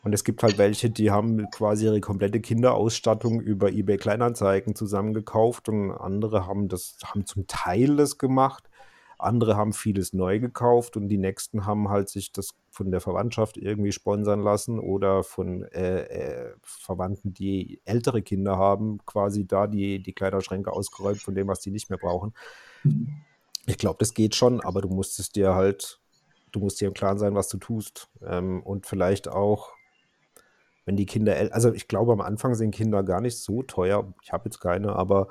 [0.04, 5.70] und es gibt halt welche, die haben quasi ihre komplette Kinderausstattung über eBay Kleinanzeigen zusammengekauft
[5.70, 8.70] und andere haben das, haben zum Teil das gemacht.
[9.18, 13.58] Andere haben vieles neu gekauft und die nächsten haben halt sich das von der Verwandtschaft
[13.58, 20.02] irgendwie sponsern lassen oder von äh, äh, Verwandten, die ältere Kinder haben, quasi da die,
[20.02, 22.34] die Kleiderschränke ausgeräumt von dem, was die nicht mehr brauchen.
[22.84, 23.10] Mhm.
[23.66, 26.00] Ich glaube, das geht schon, aber du musst es dir halt,
[26.52, 28.10] du musst dir im Klaren sein, was du tust.
[28.26, 29.74] Ähm, und vielleicht auch,
[30.86, 34.14] wenn die Kinder, also ich glaube, am Anfang sind Kinder gar nicht so teuer.
[34.24, 35.28] Ich habe jetzt keine, aber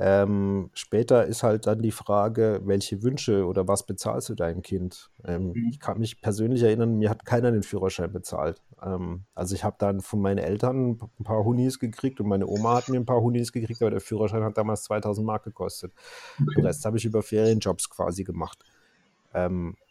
[0.00, 5.10] ähm, später ist halt dann die Frage, welche Wünsche oder was bezahlst du deinem Kind?
[5.24, 5.68] Ähm, mhm.
[5.72, 8.62] Ich kann mich persönlich erinnern, mir hat keiner den Führerschein bezahlt.
[8.80, 12.76] Ähm, also ich habe dann von meinen Eltern ein paar Hunis gekriegt und meine Oma
[12.76, 15.92] hat mir ein paar Hunis gekriegt, aber der Führerschein hat damals 2000 Mark gekostet.
[16.40, 16.54] Okay.
[16.54, 18.64] Den Rest habe ich über Ferienjobs quasi gemacht.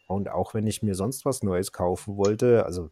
[0.07, 2.89] Und auch wenn ich mir sonst was Neues kaufen wollte, also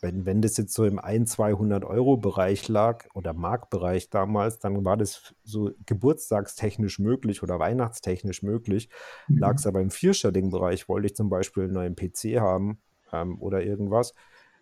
[0.00, 4.84] wenn, wenn das jetzt so im 1, 200 Euro Bereich lag oder Marktbereich damals, dann
[4.84, 8.88] war das so geburtstagstechnisch möglich oder weihnachtstechnisch möglich.
[9.28, 9.38] Mhm.
[9.38, 12.80] Lag es aber im vierstelligen Bereich, wollte ich zum Beispiel einen neuen PC haben
[13.12, 14.14] ähm, oder irgendwas.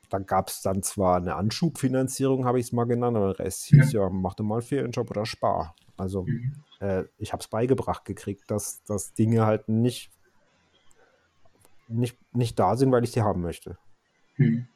[0.08, 3.64] Da gab es dann zwar eine Anschubfinanzierung, habe ich es mal genannt, aber der Rest
[3.66, 5.74] hieß ja, mach doch mal einen Ferienjob oder spar.
[5.96, 6.54] Also mhm.
[6.80, 10.10] äh, ich habe es beigebracht gekriegt, dass, dass Dinge halt nicht,
[11.88, 13.76] nicht, nicht da sind, weil ich sie haben möchte.
[14.36, 14.66] Mhm.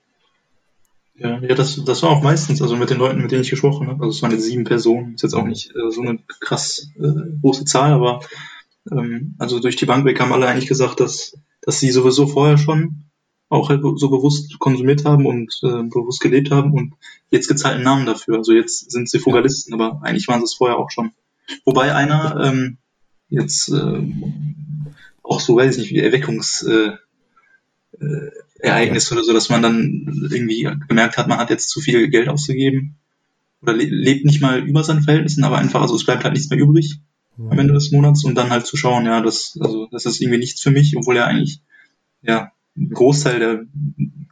[1.15, 3.89] Ja, ja das, das war auch meistens, also mit den Leuten, mit denen ich gesprochen
[3.89, 6.91] habe, also es waren jetzt sieben Personen, ist jetzt auch nicht äh, so eine krass
[6.97, 8.21] äh, große Zahl, aber
[8.91, 12.59] ähm, also durch die Bank weg haben alle eigentlich gesagt, dass, dass sie sowieso vorher
[12.59, 13.05] schon
[13.49, 16.95] auch halt so bewusst konsumiert haben und äh, bewusst gelebt haben und
[17.31, 18.39] jetzt einen Namen dafür.
[18.39, 21.13] Also jetzt sind sie Frugalisten, aber eigentlich waren sie es vorher auch schon.
[21.67, 22.79] Wobei einer ähm,
[23.29, 24.03] jetzt äh,
[25.23, 26.93] auch so, weiß ich nicht, wie Erweckungs äh,
[28.59, 32.29] Ereignis oder so, dass man dann irgendwie gemerkt hat, man hat jetzt zu viel Geld
[32.29, 32.97] ausgegeben
[33.61, 36.51] oder le lebt nicht mal über seinen Verhältnissen, aber einfach, also es bleibt halt nichts
[36.51, 37.01] mehr übrig
[37.37, 37.51] mhm.
[37.51, 40.39] am Ende des Monats und dann halt zu schauen, ja, das, also das ist irgendwie
[40.39, 41.61] nichts für mich, obwohl er eigentlich,
[42.23, 43.63] ja, ein Großteil der,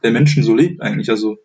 [0.03, 1.37] der Menschen so lebt eigentlich, also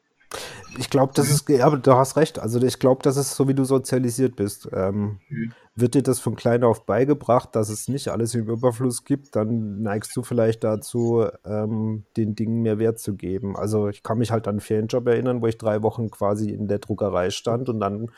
[0.79, 2.39] ich glaube, das ist, ja, aber du hast recht.
[2.39, 4.69] Also ich glaube, das ist so, wie du sozialisiert bist.
[4.73, 5.53] Ähm, mhm.
[5.75, 9.83] Wird dir das von klein auf beigebracht, dass es nicht alles im Überfluss gibt, dann
[9.83, 13.57] neigst du vielleicht dazu, ähm, den Dingen mehr Wert zu geben.
[13.57, 16.69] Also ich kann mich halt an einen Ferienjob erinnern, wo ich drei Wochen quasi in
[16.69, 18.11] der Druckerei stand und dann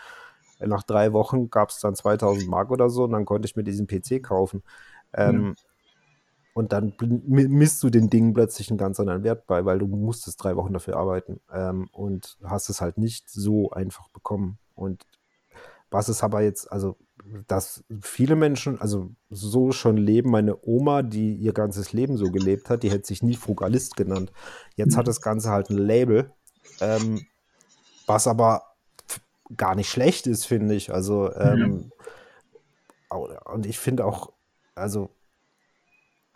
[0.60, 3.64] nach drei Wochen gab es dann 2000 Mark oder so und dann konnte ich mir
[3.64, 4.62] diesen PC kaufen.
[5.12, 5.54] Ähm, mhm.
[6.58, 10.42] Und dann misst du den Dingen plötzlich einen ganz anderen Wert bei, weil du musstest
[10.42, 14.58] drei Wochen dafür arbeiten ähm, und hast es halt nicht so einfach bekommen.
[14.74, 15.06] Und
[15.88, 16.96] was es aber jetzt, also
[17.46, 22.70] dass viele Menschen, also so schon leben, meine Oma, die ihr ganzes Leben so gelebt
[22.70, 24.32] hat, die hätte sich nie Frugalist genannt.
[24.74, 25.10] Jetzt hat mhm.
[25.10, 26.32] das Ganze halt ein Label,
[26.80, 27.24] ähm,
[28.08, 28.64] was aber
[29.56, 30.92] gar nicht schlecht ist, finde ich.
[30.92, 31.92] Also, ähm,
[33.44, 34.32] und ich finde auch,
[34.74, 35.10] also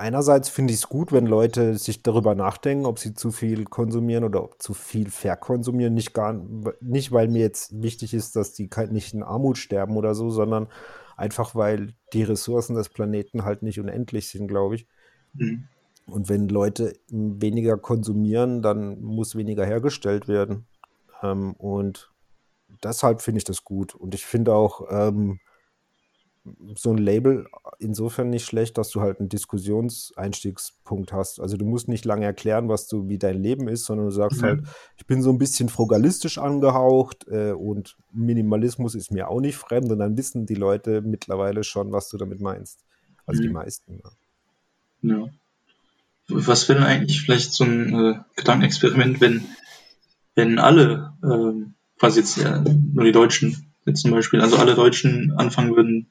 [0.02, 4.24] einerseits finde ich es gut, wenn Leute sich darüber nachdenken, ob sie zu viel konsumieren
[4.24, 5.94] oder ob zu viel verkonsumieren.
[5.94, 6.34] Nicht, gar,
[6.80, 10.66] nicht, weil mir jetzt wichtig ist, dass die nicht in Armut sterben oder so, sondern
[11.16, 14.88] einfach, weil die Ressourcen des Planeten halt nicht unendlich sind, glaube ich.
[15.34, 15.68] Mhm.
[16.06, 20.66] Und wenn Leute weniger konsumieren, dann muss weniger hergestellt werden.
[21.22, 22.12] Ähm, und
[22.82, 23.94] deshalb finde ich das gut.
[23.94, 25.38] Und ich finde auch, ähm,
[26.74, 27.46] so ein Label
[27.78, 31.40] insofern nicht schlecht, dass du halt einen Diskussionseinstiegspunkt hast.
[31.40, 34.42] Also du musst nicht lange erklären, was du, wie dein Leben ist, sondern du sagst
[34.42, 34.46] mhm.
[34.46, 34.62] halt,
[34.96, 39.90] ich bin so ein bisschen frugalistisch angehaucht äh, und Minimalismus ist mir auch nicht fremd
[39.92, 42.80] und dann wissen die Leute mittlerweile schon, was du damit meinst.
[43.24, 43.46] Also mhm.
[43.46, 44.00] die meisten.
[45.02, 45.16] Ja.
[45.16, 45.28] ja.
[46.28, 49.44] Was wäre denn eigentlich vielleicht so ein äh, Gedankenexperiment, wenn,
[50.34, 55.32] wenn alle, äh, quasi jetzt ja, nur die Deutschen jetzt zum Beispiel, also alle Deutschen
[55.36, 56.08] anfangen würden,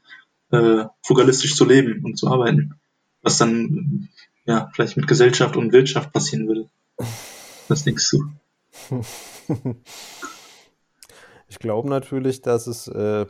[0.52, 2.80] äh, frugalistisch zu leben und zu arbeiten.
[3.22, 4.10] Was dann
[4.46, 6.70] ja vielleicht mit Gesellschaft und Wirtschaft passieren würde.
[7.68, 8.24] Was denkst du?
[11.48, 13.26] Ich glaube natürlich, dass es äh,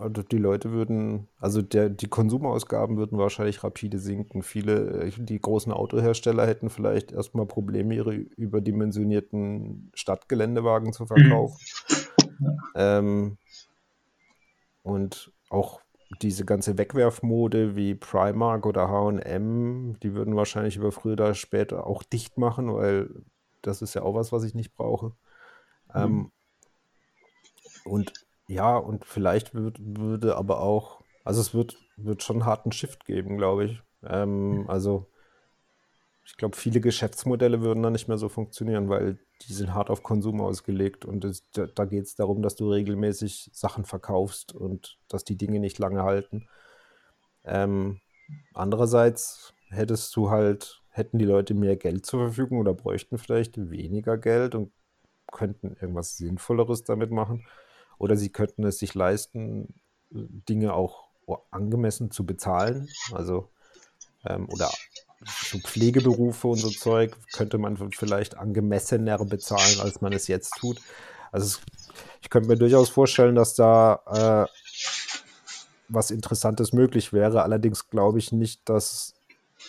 [0.00, 4.42] also die Leute würden, also der, die Konsumausgaben würden wahrscheinlich rapide sinken.
[4.42, 11.58] Viele, äh, die großen Autohersteller hätten vielleicht erstmal Probleme, ihre überdimensionierten Stadtgeländewagen zu verkaufen.
[12.38, 12.58] Mhm.
[12.74, 13.38] Ähm,
[14.82, 15.80] und auch
[16.22, 22.02] diese ganze Wegwerfmode wie Primark oder HM, die würden wahrscheinlich über früher oder später auch
[22.02, 23.10] dicht machen, weil
[23.62, 25.12] das ist ja auch was, was ich nicht brauche.
[25.94, 25.94] Mhm.
[25.94, 26.32] Ähm,
[27.84, 28.12] und
[28.48, 33.04] ja, und vielleicht würd, würde aber auch, also es wird, wird schon einen harten Shift
[33.04, 33.82] geben, glaube ich.
[34.02, 35.06] Ähm, also
[36.24, 40.02] ich glaube, viele Geschäftsmodelle würden dann nicht mehr so funktionieren, weil die sind hart auf
[40.02, 44.98] Konsum ausgelegt und es, da, da geht es darum, dass du regelmäßig Sachen verkaufst und
[45.08, 46.48] dass die Dinge nicht lange halten.
[47.44, 48.00] Ähm,
[48.52, 54.18] andererseits hättest du halt, hätten die Leute mehr Geld zur Verfügung oder bräuchten vielleicht weniger
[54.18, 54.72] Geld und
[55.30, 57.46] könnten irgendwas Sinnvolleres damit machen.
[57.98, 59.74] Oder sie könnten es sich leisten,
[60.10, 61.08] Dinge auch
[61.50, 62.88] angemessen zu bezahlen.
[63.12, 63.50] Also
[64.24, 64.70] ähm, oder
[65.24, 70.80] so Pflegeberufe und so Zeug könnte man vielleicht angemessener bezahlen, als man es jetzt tut.
[71.30, 71.60] Also es,
[72.22, 74.50] ich könnte mir durchaus vorstellen, dass da äh,
[75.88, 77.42] was Interessantes möglich wäre.
[77.42, 79.14] Allerdings glaube ich nicht, dass,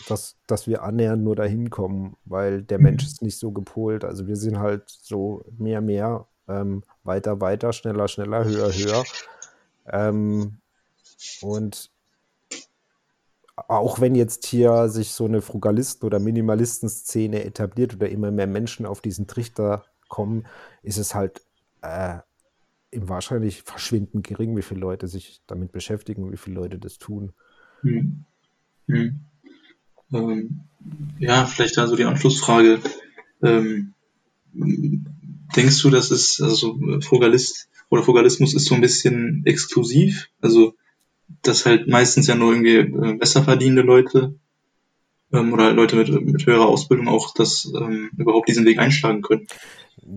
[0.08, 4.06] dass, dass wir annähernd nur dahin kommen, weil der Mensch ist nicht so gepolt.
[4.06, 9.04] Also wir sind halt so mehr, mehr, ähm, weiter, weiter, schneller, schneller, höher, höher.
[9.88, 10.58] Ähm,
[11.42, 11.91] und
[13.68, 18.86] auch wenn jetzt hier sich so eine Frugalisten- oder Minimalisten-Szene etabliert oder immer mehr Menschen
[18.86, 20.46] auf diesen Trichter kommen,
[20.84, 21.42] ist es halt
[21.82, 22.20] äh,
[22.94, 27.34] wahrscheinlich verschwindend gering, wie viele Leute sich damit beschäftigen, wie viele Leute das tun.
[27.82, 28.26] Hm.
[28.88, 29.20] Hm.
[30.14, 30.62] Ähm,
[31.20, 32.80] ja, vielleicht also die Anschlussfrage.
[33.42, 33.94] Ähm,
[34.54, 40.30] denkst du, dass es, also Frugalist oder Frugalismus ist so ein bisschen exklusiv?
[40.42, 40.76] Also
[41.42, 44.36] dass halt meistens ja nur irgendwie äh, besser verdienende Leute
[45.34, 49.48] ähm, oder Leute mit, mit höherer Ausbildung auch das ähm, überhaupt diesen Weg einschlagen können.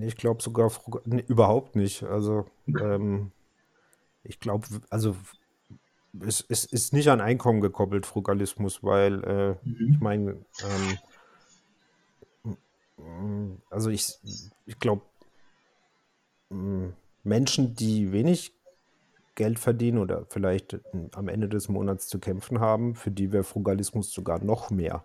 [0.01, 0.71] Ich glaube sogar
[1.05, 2.03] nee, überhaupt nicht.
[2.05, 3.33] Also ähm,
[4.23, 5.17] ich glaube, also
[6.21, 9.93] es, es, ist nicht an Einkommen gekoppelt, Frugalismus, weil äh, mhm.
[9.93, 10.37] ich meine,
[12.99, 14.15] ähm, also ich,
[14.67, 15.03] ich glaube,
[17.25, 18.53] Menschen, die wenig
[19.35, 20.79] Geld verdienen oder vielleicht
[21.13, 25.05] am Ende des Monats zu kämpfen haben, für die wäre Frugalismus sogar noch mehr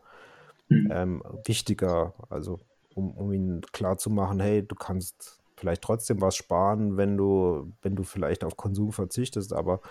[0.68, 0.90] mhm.
[0.92, 2.14] ähm, wichtiger.
[2.30, 2.60] Also
[2.94, 8.04] um, um ihnen klarzumachen, hey, du kannst vielleicht trotzdem was sparen, wenn du, wenn du
[8.04, 9.82] vielleicht auf Konsum verzichtest, aber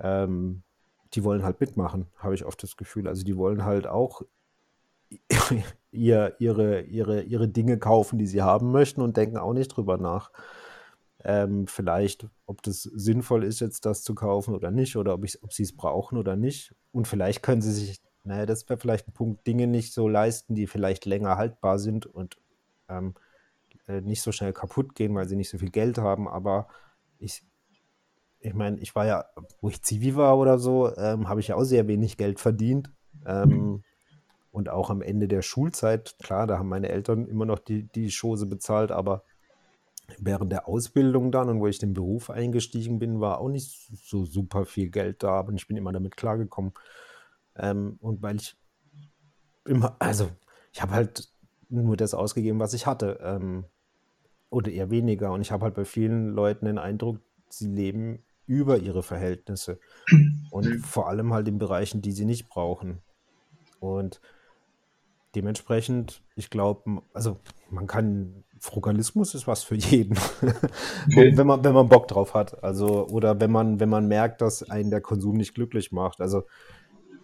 [0.00, 0.62] ähm,
[1.14, 3.08] die wollen halt mitmachen, habe ich oft das Gefühl.
[3.08, 4.22] Also die wollen halt auch
[5.90, 9.96] ihr, ihre, ihre, ihre Dinge kaufen, die sie haben möchten und denken auch nicht drüber
[9.96, 10.30] nach
[11.24, 15.52] ähm, vielleicht, ob das sinnvoll ist, jetzt das zu kaufen oder nicht, oder ob, ob
[15.52, 16.74] sie es brauchen oder nicht.
[16.92, 20.54] Und vielleicht können sie sich, naja, das wäre vielleicht ein Punkt, Dinge nicht so leisten,
[20.54, 22.38] die vielleicht länger haltbar sind und
[22.88, 23.14] ähm,
[23.86, 26.28] äh, nicht so schnell kaputt gehen, weil sie nicht so viel Geld haben.
[26.28, 26.68] Aber
[27.18, 27.44] ich,
[28.40, 29.26] ich meine, ich war ja,
[29.60, 32.90] wo ich Zivi war oder so, ähm, habe ich ja auch sehr wenig Geld verdient.
[33.26, 33.82] Ähm,
[34.52, 38.10] und auch am Ende der Schulzeit, klar, da haben meine Eltern immer noch die, die
[38.10, 39.22] Chose bezahlt, aber
[40.18, 44.24] während der Ausbildung dann und wo ich den Beruf eingestiegen bin, war auch nicht so
[44.24, 46.72] super viel Geld da, aber ich bin immer damit klargekommen.
[47.56, 48.56] Ähm, und weil ich
[49.64, 50.30] immer, also
[50.72, 51.28] ich habe halt
[51.68, 53.18] nur das ausgegeben, was ich hatte.
[53.22, 53.64] Ähm,
[54.50, 55.32] oder eher weniger.
[55.32, 59.78] Und ich habe halt bei vielen Leuten den Eindruck, sie leben über ihre Verhältnisse.
[60.50, 62.98] Und vor allem halt in Bereichen, die sie nicht brauchen.
[63.78, 64.20] Und
[65.34, 67.38] dementsprechend, ich glaube, also
[67.70, 70.18] man kann Frugalismus ist was für jeden.
[71.06, 71.36] Okay.
[71.36, 72.62] wenn, man, wenn man Bock drauf hat.
[72.62, 76.20] Also, oder wenn man, wenn man merkt, dass einen der Konsum nicht glücklich macht.
[76.20, 76.44] Also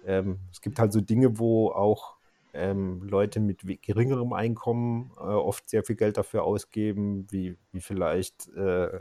[0.06, 2.16] ähm, es gibt halt so Dinge, wo auch
[2.54, 8.48] ähm, Leute mit geringerem Einkommen äh, oft sehr viel Geld dafür ausgeben, wie, wie vielleicht
[8.56, 9.00] äh,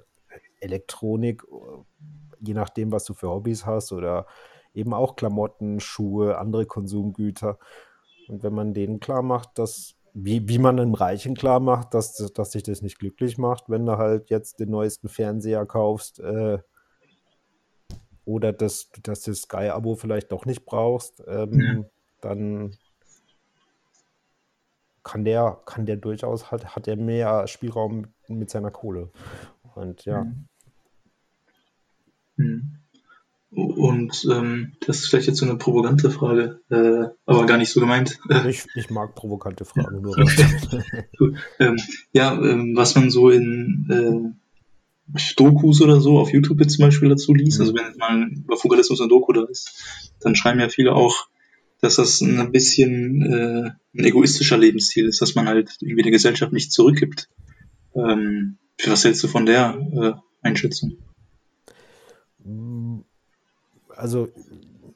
[0.60, 1.44] Elektronik,
[2.42, 4.26] je nachdem, was du für Hobbys hast, oder
[4.74, 7.58] eben auch Klamotten, Schuhe, andere Konsumgüter.
[8.30, 12.16] Und wenn man denen klar macht, dass wie, wie man einem Reichen klar macht, dass,
[12.16, 16.60] dass sich das nicht glücklich macht, wenn du halt jetzt den neuesten Fernseher kaufst äh,
[18.24, 21.84] oder dass, dass du das Sky-Abo vielleicht doch nicht brauchst, ähm, ja.
[22.22, 22.78] dann
[25.04, 29.12] kann der, kann der durchaus, hat, hat er mehr Spielraum mit seiner Kohle.
[29.76, 30.24] Und ja.
[30.24, 30.48] Mhm.
[32.38, 32.85] Mhm.
[33.52, 37.80] Und ähm, das ist vielleicht jetzt so eine provokante Frage, äh, aber gar nicht so
[37.80, 38.20] gemeint.
[38.50, 40.18] Ich, ich mag provokante Fragen nur.
[41.60, 41.78] ähm,
[42.12, 44.46] ja, ähm, was man so in, äh,
[45.38, 49.00] Dokus oder so auf YouTube jetzt zum Beispiel dazu liest, also wenn mal über Fugalismus
[49.00, 51.28] und Doku da ist, dann schreiben ja viele auch,
[51.82, 56.54] dass das ein bisschen äh, ein egoistischer Lebensstil ist, dass man halt irgendwie der Gesellschaft
[56.54, 57.30] nicht zurückgibt.
[57.94, 60.98] Ähm, was hältst du von der äh, Einschätzung?
[63.98, 64.30] Also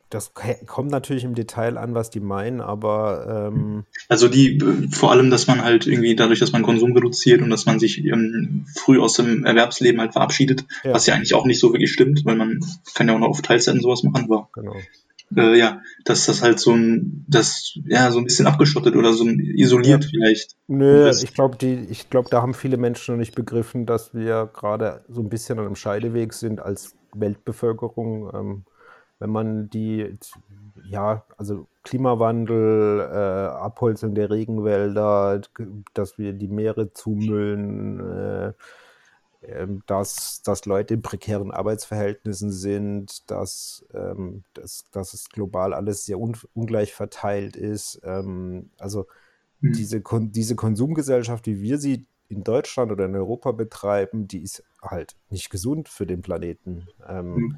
[0.09, 0.33] das
[0.65, 4.59] kommt natürlich im Detail an, was die meinen, aber ähm also die
[4.91, 8.03] vor allem, dass man halt irgendwie dadurch, dass man Konsum reduziert und dass man sich
[8.03, 10.93] ähm, früh aus dem Erwerbsleben halt verabschiedet, ja.
[10.93, 12.59] was ja eigentlich auch nicht so wirklich stimmt, weil man
[12.95, 14.75] kann ja auch noch auf Teilzeiten sowas machen, aber genau.
[15.35, 19.27] äh, ja, dass das halt so ein, das ja so ein bisschen abgeschottet oder so
[19.27, 20.09] isoliert ja.
[20.09, 20.55] vielleicht.
[20.67, 24.49] Nö, ich glaube, die, ich glaube, da haben viele Menschen noch nicht begriffen, dass wir
[24.51, 28.31] gerade so ein bisschen an einem Scheideweg sind als Weltbevölkerung.
[28.33, 28.63] Ähm,
[29.19, 30.17] wenn man die,
[30.85, 35.41] ja, also Klimawandel, äh, Abholzung der Regenwälder,
[35.93, 38.53] dass wir die Meere zumüllen, äh,
[39.41, 46.05] ähm, dass, dass Leute in prekären Arbeitsverhältnissen sind, dass, ähm, dass, dass es global alles
[46.05, 48.01] sehr un ungleich verteilt ist.
[48.03, 49.07] Ähm, also
[49.59, 49.73] mhm.
[49.73, 55.15] diese, diese Konsumgesellschaft, wie wir sie in Deutschland oder in Europa betreiben, die ist halt
[55.29, 56.87] nicht gesund für den Planeten.
[57.07, 57.57] Ähm, mhm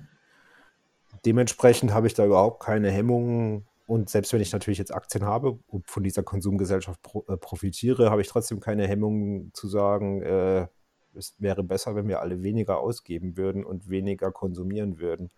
[1.25, 3.65] dementsprechend habe ich da überhaupt keine Hemmungen.
[3.87, 8.09] Und selbst wenn ich natürlich jetzt Aktien habe und von dieser Konsumgesellschaft pro, äh, profitiere,
[8.09, 10.67] habe ich trotzdem keine Hemmungen zu sagen, äh,
[11.13, 15.29] es wäre besser, wenn wir alle weniger ausgeben würden und weniger konsumieren würden.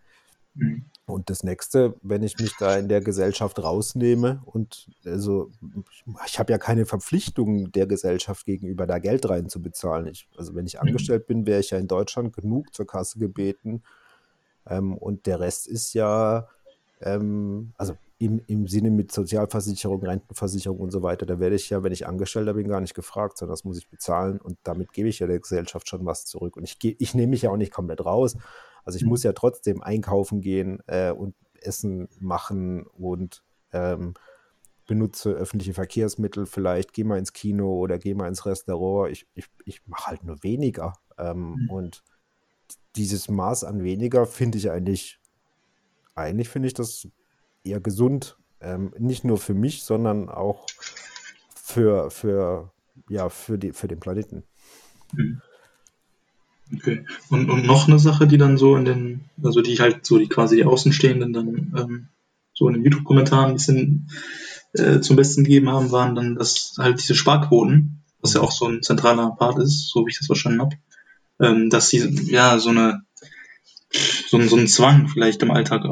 [0.53, 0.85] Mhm.
[1.07, 5.49] Und das nächste, wenn ich mich da in der Gesellschaft rausnehme und also
[6.27, 10.05] ich habe ja keine Verpflichtung der Gesellschaft gegenüber, da Geld rein zu bezahlen.
[10.05, 10.81] Ich, also wenn ich mhm.
[10.81, 13.81] angestellt bin, wäre ich ja in Deutschland genug zur Kasse gebeten
[14.67, 16.47] ähm, und der Rest ist ja,
[17.01, 21.83] ähm, also im, im Sinne mit Sozialversicherung, Rentenversicherung und so weiter, da werde ich ja,
[21.83, 25.09] wenn ich Angestellter bin, gar nicht gefragt, sondern das muss ich bezahlen und damit gebe
[25.09, 26.55] ich ja der Gesellschaft schon was zurück.
[26.55, 28.37] Und ich, ich nehme mich ja auch nicht komplett raus.
[28.85, 29.09] Also ich mhm.
[29.09, 34.13] muss ja trotzdem einkaufen gehen äh, und Essen machen und ähm,
[34.87, 39.11] benutze öffentliche Verkehrsmittel, vielleicht gehe mal ins Kino oder gehe mal ins Restaurant.
[39.11, 40.93] Ich, ich, ich mache halt nur weniger.
[41.17, 41.69] Ähm, mhm.
[41.69, 42.03] Und
[42.95, 45.19] dieses Maß an weniger finde ich eigentlich,
[46.15, 47.07] eigentlich finde ich das
[47.63, 48.37] eher gesund.
[48.61, 50.65] Ähm, nicht nur für mich, sondern auch
[51.55, 52.71] für, für,
[53.09, 54.43] ja, für, die, für den Planeten.
[55.13, 55.41] Mhm.
[56.73, 57.05] Okay.
[57.29, 60.27] Und, und noch eine Sache, die dann so in den, also die halt so die
[60.27, 62.07] quasi die Außenstehenden dann ähm,
[62.53, 64.09] so in den YouTube-Kommentaren ein bisschen
[64.73, 68.67] äh, zum Besten gegeben haben, waren dann, dass halt diese Sparquoten, was ja auch so
[68.67, 70.75] ein zentraler Part ist, so wie ich das verstanden habe,
[71.43, 71.99] ähm, dass sie
[72.31, 73.03] ja so eine
[74.27, 75.89] so, so einen Zwang vielleicht im Alltag äh,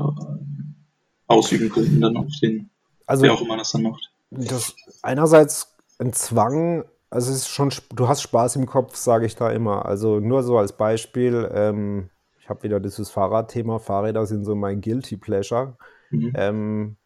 [1.27, 2.69] ausüben könnten dann auf den,
[3.05, 4.11] also, wer auch immer das dann macht.
[4.31, 9.35] Das einerseits ein Zwang, also es ist schon, du hast Spaß im Kopf, sage ich
[9.35, 9.85] da immer.
[9.85, 12.09] Also nur so als Beispiel, ähm,
[12.39, 13.79] ich habe wieder dieses Fahrradthema.
[13.79, 15.77] Fahrräder sind so mein Guilty Pleasure.
[16.09, 16.33] Mhm.
[16.35, 16.97] Ähm,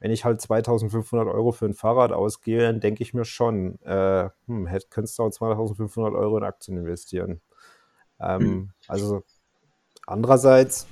[0.00, 4.28] wenn ich halt 2500 Euro für ein Fahrrad ausgehe, dann denke ich mir schon, äh,
[4.46, 7.40] hm, könntest du auch 2500 Euro in Aktien investieren.
[8.20, 8.70] Ähm, mhm.
[8.88, 9.22] Also
[10.06, 10.86] andererseits,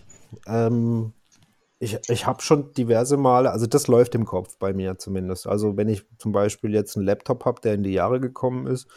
[0.46, 1.12] ähm,
[1.78, 5.46] ich, ich habe schon diverse Male, also das läuft im Kopf bei mir zumindest.
[5.46, 8.88] Also wenn ich zum Beispiel jetzt einen Laptop habe, der in die Jahre gekommen ist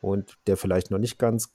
[0.00, 1.54] und der vielleicht noch nicht ganz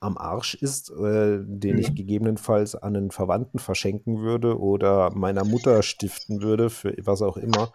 [0.00, 1.80] am Arsch ist, äh, den ja.
[1.80, 7.38] ich gegebenenfalls an einen Verwandten verschenken würde oder meiner Mutter stiften würde, für was auch
[7.38, 7.72] immer,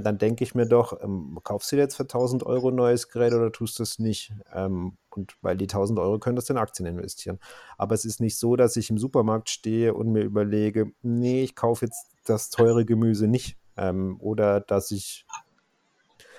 [0.00, 3.34] dann denke ich mir doch, ähm, kaufst du jetzt für 1000 Euro ein neues Gerät
[3.34, 4.32] oder tust du es nicht?
[4.52, 7.38] Ähm, und weil die 1000 Euro könntest du in Aktien investieren.
[7.76, 11.54] Aber es ist nicht so, dass ich im Supermarkt stehe und mir überlege, nee, ich
[11.54, 13.56] kaufe jetzt das teure Gemüse nicht.
[13.76, 15.26] Ähm, oder dass ich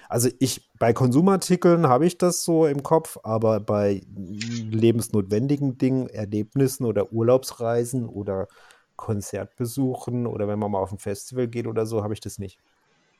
[0.09, 6.85] also ich bei Konsumartikeln habe ich das so im Kopf, aber bei lebensnotwendigen Dingen, Erlebnissen
[6.85, 8.47] oder Urlaubsreisen oder
[8.95, 12.59] Konzertbesuchen oder wenn man mal auf ein Festival geht oder so, habe ich das nicht.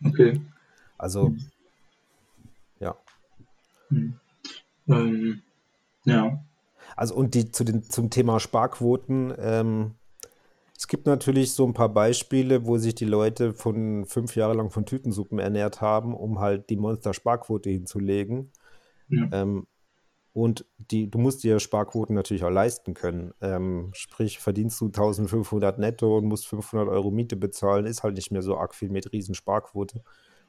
[0.06, 0.42] Okay.
[0.98, 1.40] Also, hm.
[2.80, 2.96] ja.
[3.90, 4.20] Hm.
[4.88, 5.42] Ähm,
[6.06, 6.44] ja.
[6.96, 9.96] Also und die zu den, zum Thema Sparquoten, ähm,
[10.78, 14.70] es gibt natürlich so ein paar Beispiele, wo sich die Leute von fünf Jahre lang
[14.70, 18.52] von Tütensuppen ernährt haben, um halt die Monster-Sparquote hinzulegen.
[19.08, 19.30] Ja.
[19.32, 19.68] Ähm,
[20.34, 23.34] und die, du musst dir Sparquoten natürlich auch leisten können.
[23.40, 28.32] Ähm, sprich, verdienst du 1500 netto und musst 500 Euro Miete bezahlen, ist halt nicht
[28.32, 30.02] mehr so arg viel mit Riesensparquote,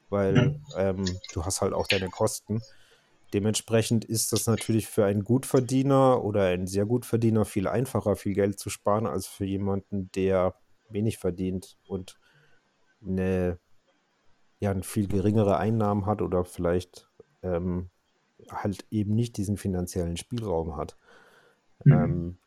[0.09, 0.89] weil ja.
[0.89, 2.61] ähm, du hast halt auch deine Kosten.
[3.33, 8.59] Dementsprechend ist das natürlich für einen Gutverdiener oder einen sehr Gutverdiener viel einfacher, viel Geld
[8.59, 10.55] zu sparen, als für jemanden, der
[10.89, 12.17] wenig verdient und
[13.05, 13.59] eine,
[14.59, 17.07] ja, eine viel geringere Einnahmen hat oder vielleicht
[17.43, 17.89] ähm,
[18.51, 20.97] halt eben nicht diesen finanziellen Spielraum hat.
[21.83, 21.91] Mhm.
[21.91, 22.37] Ähm,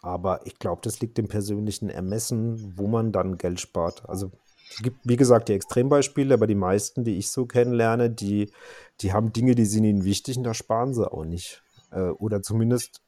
[0.00, 4.08] aber ich glaube, das liegt im persönlichen Ermessen, wo man dann Geld spart.
[4.08, 4.30] Also
[4.70, 8.52] es gibt, wie gesagt, die Extrembeispiele, aber die meisten, die ich so kennenlerne, die,
[9.00, 11.62] die haben Dinge, die sind ihnen wichtig und da sparen sie auch nicht.
[11.90, 13.02] Äh, oder zumindest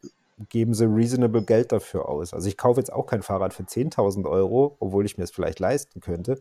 [0.49, 2.33] geben sie reasonable Geld dafür aus.
[2.33, 5.61] Also ich kaufe jetzt auch kein Fahrrad für 10.000 Euro, obwohl ich mir es vielleicht
[5.61, 6.41] leisten könnte,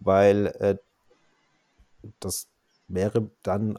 [0.00, 0.76] weil äh,
[2.20, 2.48] das
[2.88, 3.78] wäre dann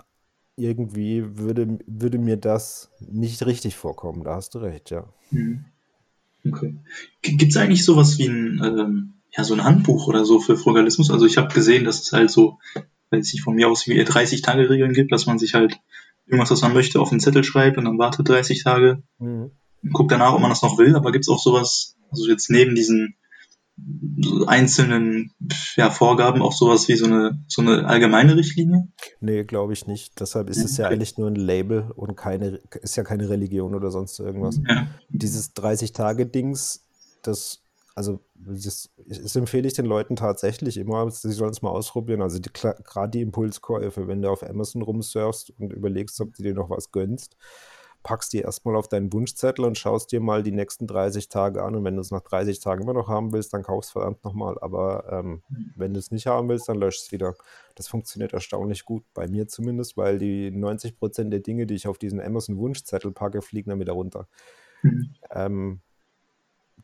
[0.58, 4.24] irgendwie, würde, würde mir das nicht richtig vorkommen.
[4.24, 5.05] Da hast du recht, ja.
[5.32, 5.66] Mhm.
[6.45, 6.76] Okay.
[7.22, 11.12] Gibt es eigentlich sowas wie ein, ähm, ja, so ein Handbuch oder so für Frugalismus?
[11.12, 12.58] Also ich habe gesehen, dass es halt so,
[13.10, 15.80] wenn es sich von mir aus wie 30-Tage-Regeln gibt, dass man sich halt
[16.26, 19.51] irgendwas, was man möchte, auf den Zettel schreibt und dann wartet 30 Tage, mhm.
[19.93, 20.95] guckt danach, ob man das noch will.
[20.95, 23.16] Aber gibt es auch sowas, also jetzt neben diesen
[24.48, 25.34] einzelnen
[25.76, 28.88] ja, Vorgaben auch sowas wie so eine, so eine allgemeine Richtlinie?
[29.20, 30.20] Nee, glaube ich nicht.
[30.20, 33.92] Deshalb ist es ja eigentlich nur ein Label und keine, ist ja keine Religion oder
[33.92, 34.60] sonst irgendwas.
[34.68, 34.88] Ja.
[35.10, 36.86] Dieses 30-Tage-Dings,
[37.22, 37.62] das,
[37.94, 42.22] also das, das, empfehle ich den Leuten tatsächlich immer, sie sollen es mal ausprobieren.
[42.22, 46.70] Also gerade die Impulskäufe, wenn du auf Amazon rumsurfst und überlegst, ob du dir noch
[46.70, 47.38] was gönnst,
[48.04, 51.76] packst die erstmal auf deinen Wunschzettel und schaust dir mal die nächsten 30 Tage an.
[51.76, 54.24] Und wenn du es nach 30 Tagen immer noch haben willst, dann kaufst du verdammt
[54.24, 54.58] nochmal.
[54.62, 55.74] Aber ähm, mhm.
[55.76, 57.36] wenn du es nicht haben willst, dann löscht es wieder.
[57.76, 61.88] Das funktioniert erstaunlich gut, bei mir zumindest, weil die 90 Prozent der Dinge, die ich
[61.88, 64.28] auf diesen Amazon-Wunschzettel packe, fliegen dann wieder runter.
[64.84, 65.16] Mhm.
[65.32, 65.82] Ähm,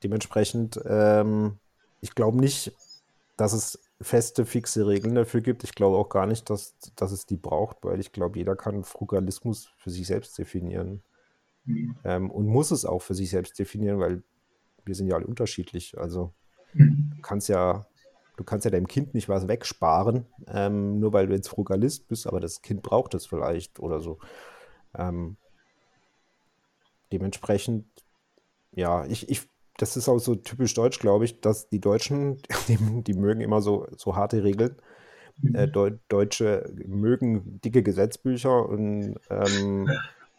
[0.04, 1.60] dementsprechend, ähm,
[2.02, 2.74] ich glaube nicht,
[3.38, 5.64] dass es feste, fixe Regeln dafür gibt.
[5.64, 8.84] Ich glaube auch gar nicht, dass, dass es die braucht, weil ich glaube, jeder kann
[8.84, 11.02] Frugalismus für sich selbst definieren.
[11.66, 11.96] Mhm.
[12.04, 14.24] Ähm, und muss es auch für sich selbst definieren, weil
[14.86, 15.98] wir sind ja alle unterschiedlich.
[15.98, 16.34] Also
[16.74, 17.14] mhm.
[17.16, 17.86] du kannst ja,
[18.38, 22.28] du kannst ja deinem Kind nicht was wegsparen, ähm, nur weil du jetzt Frugalist bist,
[22.28, 24.20] aber das Kind braucht es vielleicht oder so.
[24.96, 25.38] Ähm,
[27.12, 27.86] dementsprechend,
[28.72, 29.48] ja, ich, ich,
[29.78, 33.62] das ist auch so typisch deutsch, glaube ich, dass die Deutschen, die, die mögen immer
[33.62, 34.76] so, so harte Regeln.
[35.54, 36.00] Äh, mhm.
[36.10, 39.90] Deutsche mögen dicke Gesetzbücher und ähm,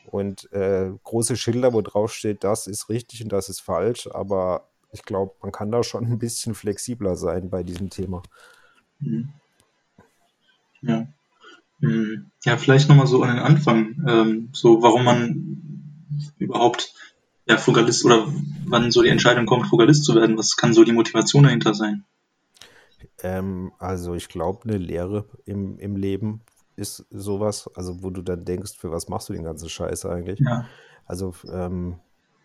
[0.07, 4.09] und äh, große Schilder, wo drauf steht, das ist richtig und das ist falsch.
[4.13, 8.23] Aber ich glaube, man kann da schon ein bisschen flexibler sein bei diesem Thema.
[9.01, 9.31] Mhm.
[10.83, 11.09] Ja.
[11.81, 12.31] Mhm.
[12.45, 15.91] Ja, vielleicht nochmal so an den Anfang, ähm, so warum man
[16.39, 16.95] überhaupt
[17.47, 18.27] ja, Frugalist oder
[18.67, 20.39] wann so die Entscheidung kommt, Frugalist zu werden.
[20.39, 22.05] Was kann so die Motivation dahinter sein?
[23.23, 26.41] Ähm, also ich glaube, eine Lehre im, im Leben
[26.77, 30.41] ist sowas, also wo du dann denkst, für was machst du den ganzen Scheiß eigentlich?
[30.41, 30.67] Ja.
[31.05, 32.01] Also ähm,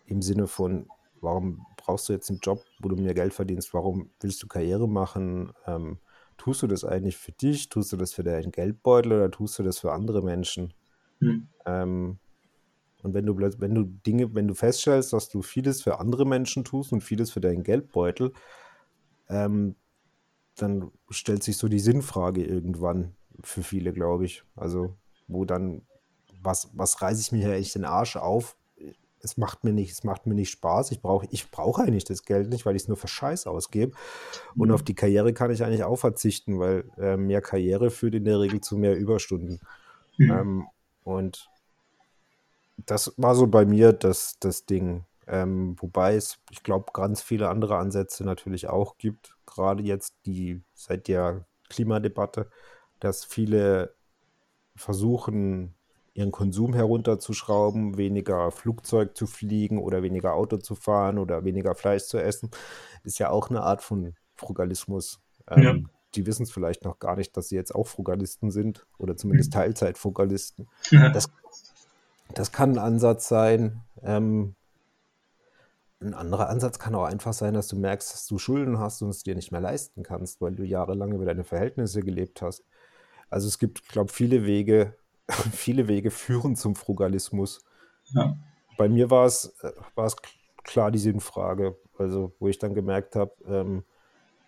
[0.06, 0.86] im Sinne von,
[1.20, 3.72] warum brauchst du jetzt einen Job, wo du mehr Geld verdienst?
[3.74, 5.52] Warum willst du Karriere machen?
[5.66, 5.98] Ähm,
[6.36, 7.68] tust du das eigentlich für dich?
[7.68, 10.74] Tust du das für deinen Geldbeutel oder tust du das für andere Menschen?
[11.20, 11.48] Hm.
[11.66, 12.18] Ähm,
[13.02, 16.64] und wenn du, wenn du Dinge, wenn du feststellst, dass du vieles für andere Menschen
[16.64, 18.32] tust und vieles für deinen Geldbeutel,
[19.28, 19.76] ähm,
[20.56, 24.42] dann stellt sich so die Sinnfrage irgendwann für viele, glaube ich.
[24.56, 24.96] Also,
[25.28, 25.82] wo dann,
[26.42, 28.56] was, was reiße ich mir hier echt den Arsch auf?
[29.22, 30.92] Es macht mir nicht, es macht mir nicht Spaß.
[30.92, 33.92] Ich brauche, ich brauche eigentlich das Geld nicht, weil ich es nur für Scheiß ausgebe.
[34.56, 34.74] Und mhm.
[34.74, 38.40] auf die Karriere kann ich eigentlich auch verzichten, weil äh, mehr Karriere führt in der
[38.40, 39.60] Regel zu mehr Überstunden.
[40.16, 40.30] Mhm.
[40.30, 40.66] Ähm,
[41.04, 41.50] und
[42.86, 45.04] das war so bei mir das, das Ding.
[45.26, 50.62] Ähm, wobei es, ich glaube, ganz viele andere Ansätze natürlich auch gibt, gerade jetzt die
[50.74, 52.48] seit der Klimadebatte
[53.00, 53.94] dass viele
[54.76, 55.74] versuchen,
[56.12, 62.04] ihren Konsum herunterzuschrauben, weniger Flugzeug zu fliegen oder weniger Auto zu fahren oder weniger Fleisch
[62.04, 62.50] zu essen,
[63.02, 65.20] ist ja auch eine Art von Frugalismus.
[65.48, 65.74] Ähm, ja.
[66.14, 69.50] Die wissen es vielleicht noch gar nicht, dass sie jetzt auch Frugalisten sind oder zumindest
[69.50, 69.54] mhm.
[69.54, 70.68] Teilzeitfrugalisten.
[70.90, 71.08] Ja.
[71.10, 71.30] Das,
[72.34, 73.82] das kann ein Ansatz sein.
[74.02, 74.54] Ähm,
[76.00, 79.10] ein anderer Ansatz kann auch einfach sein, dass du merkst, dass du Schulden hast und
[79.10, 82.64] es dir nicht mehr leisten kannst, weil du jahrelang über deine Verhältnisse gelebt hast.
[83.28, 84.96] Also es gibt, glaube ich, viele Wege,
[85.52, 87.64] viele Wege führen zum Frugalismus.
[88.06, 88.36] Ja.
[88.78, 90.16] Bei mir war es, äh, war es
[90.64, 93.84] klar die Sinnfrage, also wo ich dann gemerkt habe, ähm,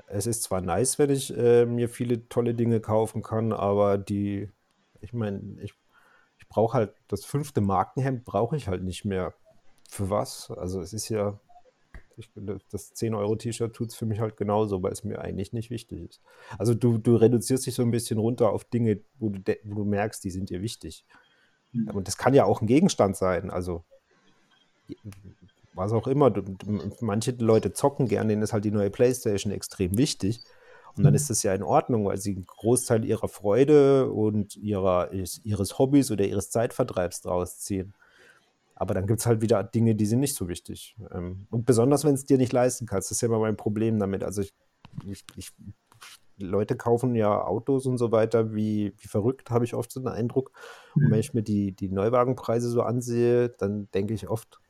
[0.06, 4.50] es ist zwar nice, wenn ich äh, mir viele tolle Dinge kaufen kann, aber die,
[5.00, 5.81] ich meine, ich, ich
[6.52, 9.34] brauche halt das fünfte Markenhemd brauche ich halt nicht mehr.
[9.88, 10.50] Für was?
[10.50, 11.38] Also es ist ja,
[12.16, 12.30] ich,
[12.70, 16.20] das 10-Euro-T-Shirt tut es für mich halt genauso, weil es mir eigentlich nicht wichtig ist.
[16.58, 19.84] Also du, du reduzierst dich so ein bisschen runter auf Dinge, wo du, wo du
[19.84, 21.04] merkst, die sind dir wichtig.
[21.72, 21.90] Mhm.
[21.90, 23.50] Und das kann ja auch ein Gegenstand sein.
[23.50, 23.84] Also
[25.74, 26.32] was auch immer.
[27.00, 30.40] Manche Leute zocken gerne, denen ist halt die neue Playstation extrem wichtig.
[30.96, 31.16] Und dann mhm.
[31.16, 36.10] ist das ja in Ordnung, weil sie einen Großteil ihrer Freude und ihrer, ihres Hobbys
[36.10, 37.94] oder ihres Zeitvertreibs draus ziehen.
[38.74, 40.96] Aber dann gibt es halt wieder Dinge, die sind nicht so wichtig.
[41.12, 43.98] Ähm, und besonders, wenn es dir nicht leisten kannst, das ist ja immer mein Problem
[43.98, 44.24] damit.
[44.24, 44.52] Also ich,
[45.06, 45.52] ich, ich
[46.38, 50.08] Leute kaufen ja Autos und so weiter wie, wie verrückt, habe ich oft so den
[50.08, 50.50] Eindruck.
[50.94, 51.20] Und wenn Mhm.
[51.20, 54.60] ich mir die, die Neuwagenpreise so ansehe, dann denke ich oft,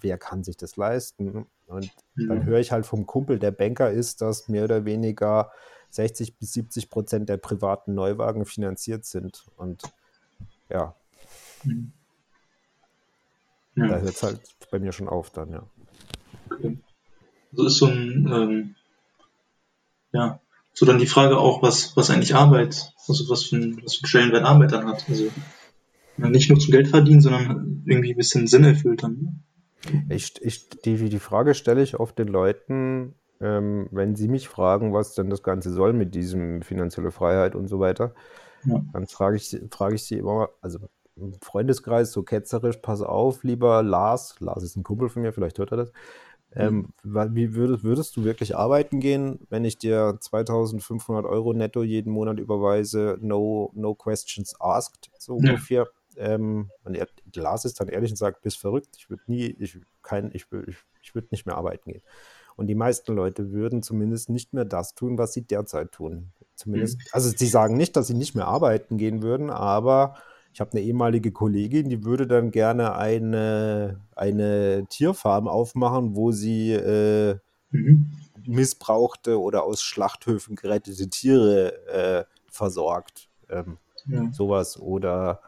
[0.00, 1.46] wer kann sich das leisten?
[1.66, 1.90] Und
[2.28, 2.44] dann Ja.
[2.44, 5.50] höre ich halt vom Kumpel, der Banker ist, dass mehr oder weniger
[5.90, 9.44] 60 bis 70 Prozent der privaten Neuwagen finanziert sind.
[9.56, 9.82] Und
[10.70, 10.94] ja,
[11.64, 11.92] Mhm.
[13.76, 14.40] da Ja, hört es halt
[14.70, 15.62] bei mir schon auf dann, ja.
[16.50, 16.78] okay.
[17.52, 18.74] Also ist so ein, ähm,
[20.12, 20.40] ja,
[20.72, 24.02] so dann die Frage auch, was, was eigentlich Arbeit, also was für, ein, was für
[24.02, 25.04] einen Stellenwert Arbeit dann hat.
[25.08, 25.30] Also
[26.18, 29.44] ja, nicht nur zum Geld verdienen, sondern irgendwie ein bisschen Sinn erfüllt dann.
[30.08, 34.92] Ich, ich, die, die Frage stelle ich oft den Leuten, ähm, wenn sie mich fragen,
[34.92, 38.14] was denn das Ganze soll mit diesem finanzielle Freiheit und so weiter,
[38.64, 38.82] Ja.
[38.92, 40.78] dann frage ich, sie- frage ich sie immer, also
[41.16, 45.58] im Freundeskreis so ketzerisch, pass auf, lieber Lars, Lars ist ein Kumpel von mir, vielleicht
[45.58, 45.92] hört er das,
[46.56, 51.82] ähm, wa- wie würdest, würdest du wirklich arbeiten gehen, wenn ich dir 2500 Euro netto
[51.82, 55.52] jeden Monat überweise, no, no questions asked, so Ja.
[56.16, 59.78] Ähm, und er, Lars ist dann ehrlich und sagt, bist verrückt, ich würde nie, ich
[60.02, 62.02] kein, ich, ich, ich würde nicht mehr arbeiten gehen.
[62.56, 66.32] Und die meisten Leute würden zumindest nicht mehr das tun, was sie derzeit tun.
[66.54, 70.16] Zumindest, also sie sagen nicht, dass sie nicht mehr arbeiten gehen würden, aber
[70.52, 76.72] ich habe eine ehemalige Kollegin, die würde dann gerne eine, eine Tierfarm aufmachen, wo sie
[76.72, 77.38] äh,
[77.70, 78.06] Mhm.
[78.46, 83.28] missbrauchte oder aus Schlachthöfen gerettete Tiere äh, versorgt.
[83.48, 84.32] Ähm, Ja.
[84.32, 84.78] sowas.
[84.78, 85.40] Oder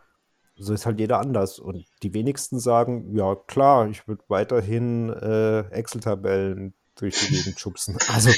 [0.57, 1.59] so ist halt jeder anders.
[1.59, 7.98] Und die wenigsten sagen, ja klar, ich würde weiterhin äh, Excel-Tabellen durch die Gegend schubsen.
[8.12, 8.30] Also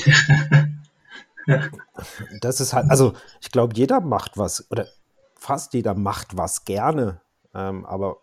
[2.41, 4.87] das ist halt, also ich glaube, jeder macht was oder
[5.35, 7.21] fast jeder macht was gerne.
[7.55, 8.19] Ähm, aber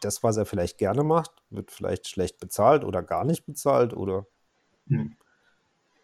[0.00, 4.26] das, was er vielleicht gerne macht, wird vielleicht schlecht bezahlt oder gar nicht bezahlt oder
[4.86, 5.16] Mhm.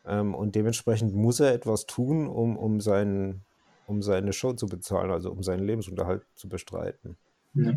[0.04, 3.45] ähm, und dementsprechend muss er etwas tun, um, um, seinen,
[3.86, 7.16] um seine Show zu bezahlen, also um seinen Lebensunterhalt zu bestreiten.
[7.54, 7.72] Ja.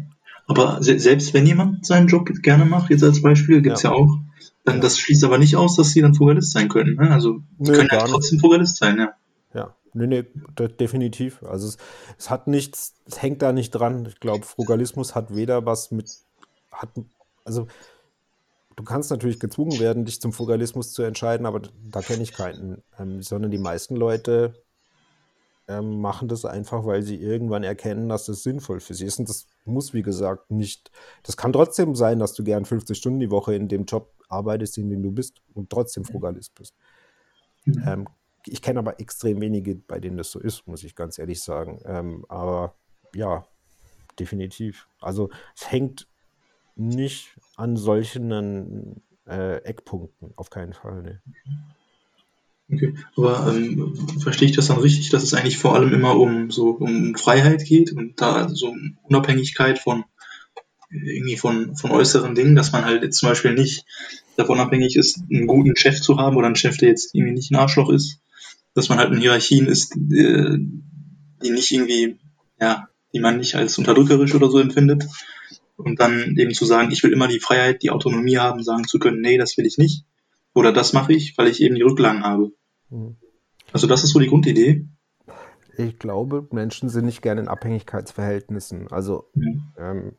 [0.48, 3.92] Aber se selbst wenn jemand seinen Job gerne macht, jetzt als Beispiel, gibt's ja.
[3.92, 3.96] Ja.
[3.96, 4.18] auch,
[4.66, 4.82] dann Ja.
[4.82, 6.96] das schließt aber nicht aus, dass sie dann Frugalist sein können.
[6.96, 7.12] Ne?
[7.12, 9.14] Also sie können ja trotzdem Frugalist sein, ja.
[9.54, 10.26] Ja, nee, nee,
[10.58, 11.44] de definitiv.
[11.44, 11.78] Also es,
[12.18, 14.06] es hat nichts, es hängt da nicht dran.
[14.06, 16.10] Ich glaube, Frugalismus hat weder was mit,
[16.72, 16.90] hat,
[17.46, 17.68] also
[18.76, 22.82] du kannst natürlich gezwungen werden, dich zum Frugalismus zu entscheiden, aber da kenne ich keinen,
[22.98, 24.56] ähm, sondern die meisten Leute
[25.70, 29.20] ähm, machen das einfach, weil sie irgendwann erkennen, dass das sinnvoll für sie ist.
[29.20, 30.92] Und das muss, wie gesagt, nicht,
[31.22, 34.80] das kann trotzdem sein, dass du gern 50 Stunden die Woche in dem Job arbeitest,
[34.80, 36.74] in dem du bist und trotzdem Frugalist bist.
[37.66, 37.84] Mhm.
[37.86, 38.08] Ähm,
[38.48, 41.80] ich kenne aber extrem wenige, bei denen das so ist, muss ich ganz ehrlich sagen.
[41.86, 42.74] Ähm, aber
[43.14, 43.46] ja,
[44.18, 44.88] definitiv.
[45.00, 46.08] Also es hängt
[46.76, 51.04] nicht an solchen äh, Eckpunkten, auf keinen Fall.
[51.04, 51.22] Ne.
[52.72, 56.52] Okay, aber ähm, verstehe ich das dann richtig, dass es eigentlich vor allem immer um
[56.52, 60.06] so um Freiheit geht und da so um Unabhängigkeit von
[60.92, 63.86] irgendwie von, von äußeren Dingen, dass man halt jetzt zum Beispiel nicht
[64.38, 67.52] davon abhängig ist, einen guten Chef zu haben oder einen Chef, der jetzt irgendwie nicht
[67.52, 68.20] ein Arschloch ist,
[68.74, 70.58] dass man halt in Hierarchien ist, äh,
[71.44, 72.18] die nicht irgendwie,
[72.60, 75.06] ja, die man nicht als unterdrückerisch oder so empfindet.
[75.76, 79.00] Und dann eben zu sagen, ich will immer die Freiheit, die Autonomie haben, sagen zu
[79.00, 80.04] können, nee, das will ich nicht.
[80.54, 82.52] Oder das mache ich, weil ich eben die Rücklagen habe.
[82.90, 83.18] Mhm.
[83.72, 84.88] Also das ist so die Grundidee.
[85.78, 88.92] Ich glaube, Menschen sind nicht gerne in Abhängigkeitsverhältnissen.
[88.92, 89.64] Also, Mhm.
[89.78, 90.12] ähm,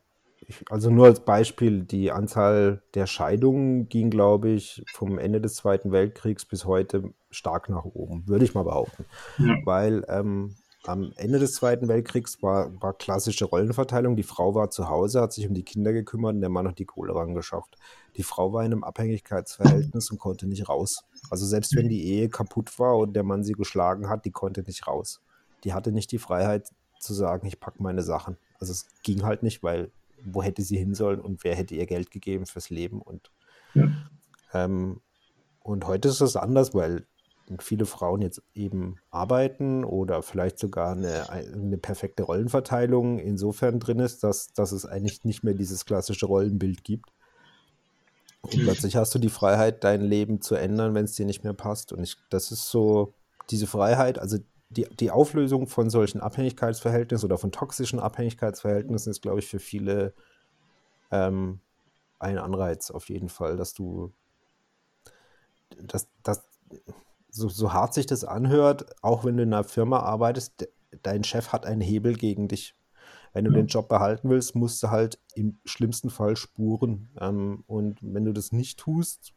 [0.47, 5.55] ich, also nur als Beispiel, die Anzahl der Scheidungen ging, glaube ich, vom Ende des
[5.55, 9.05] Zweiten Weltkriegs bis heute stark nach oben, würde ich mal behaupten.
[9.37, 9.55] Ja.
[9.65, 10.55] Weil ähm,
[10.85, 14.15] am Ende des Zweiten Weltkriegs war, war klassische Rollenverteilung.
[14.15, 16.79] Die Frau war zu Hause, hat sich um die Kinder gekümmert und der Mann hat
[16.79, 17.77] die Kohle rangeschafft.
[18.17, 21.03] Die Frau war in einem Abhängigkeitsverhältnis und konnte nicht raus.
[21.29, 24.63] Also selbst wenn die Ehe kaputt war und der Mann sie geschlagen hat, die konnte
[24.63, 25.21] nicht raus.
[25.63, 26.69] Die hatte nicht die Freiheit
[26.99, 28.37] zu sagen, ich packe meine Sachen.
[28.59, 29.91] Also es ging halt nicht, weil
[30.23, 33.31] wo hätte sie hin sollen und wer hätte ihr Geld gegeben fürs Leben und
[33.73, 33.87] Ja.
[34.53, 35.01] ähm,
[35.63, 37.05] und heute ist es anders, weil
[37.59, 44.23] viele Frauen jetzt eben arbeiten oder vielleicht sogar eine, eine perfekte Rollenverteilung insofern drin ist,
[44.23, 47.11] dass, dass es eigentlich nicht mehr dieses klassische Rollenbild gibt.
[48.41, 51.53] Und plötzlich hast du die Freiheit, dein Leben zu ändern, wenn es dir nicht mehr
[51.53, 51.91] passt.
[51.93, 53.13] Und ich, das ist so,
[53.49, 54.37] diese Freiheit, also
[54.69, 60.13] die, die Auflösung von solchen Abhängigkeitsverhältnissen oder von toxischen Abhängigkeitsverhältnissen ist, glaube ich, für viele
[61.11, 61.59] ähm,
[62.19, 64.13] ein Anreiz auf jeden Fall, dass du,
[65.77, 66.43] dass, dass
[67.31, 70.67] so, so hart sich das anhört, auch wenn du in einer Firma arbeitest, de,
[71.01, 72.75] dein Chef hat einen Hebel gegen dich.
[73.33, 77.09] Wenn du den Job behalten willst, musst du halt im schlimmsten Fall spuren.
[77.19, 79.33] Ähm, und wenn du das nicht tust,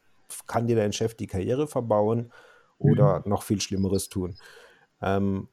[0.48, 2.32] kann dir dein Chef die Karriere verbauen
[2.78, 3.30] oder mhm.
[3.30, 4.34] noch viel Schlimmeres tun.
[5.00, 5.48] Ähm,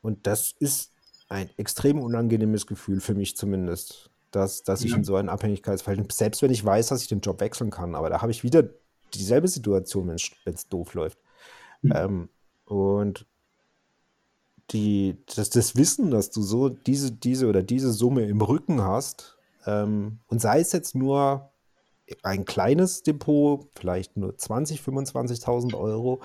[0.00, 0.92] und das ist
[1.28, 6.40] ein extrem unangenehmes Gefühl für mich zumindest, dass, dass ich in so ein Abhängigkeitsverhältnis, selbst
[6.40, 8.64] wenn ich weiß, dass ich den Job wechseln kann, aber da habe ich wieder
[9.14, 11.18] dieselbe Situation, wenn es doof läuft.
[11.94, 12.28] Ähm,
[12.64, 13.26] und
[14.72, 19.36] die, das, das Wissen, dass du so diese, diese oder diese Summe im Rücken hast,
[19.66, 21.50] ähm, und sei es jetzt nur
[22.22, 26.20] ein kleines Depot, vielleicht nur 20, 25.000 Euro,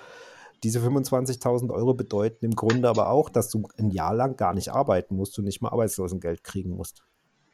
[0.64, 4.70] diese 25.000 Euro bedeuten im Grunde aber auch, dass du ein Jahr lang gar nicht
[4.70, 7.04] arbeiten musst und nicht mal Arbeitslosengeld kriegen musst.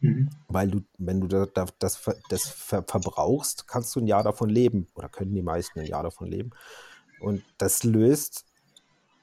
[0.01, 0.30] Mhm.
[0.49, 5.08] Weil du, wenn du das, das, das verbrauchst, kannst du ein Jahr davon leben oder
[5.08, 6.51] können die meisten ein Jahr davon leben.
[7.20, 8.45] Und das löst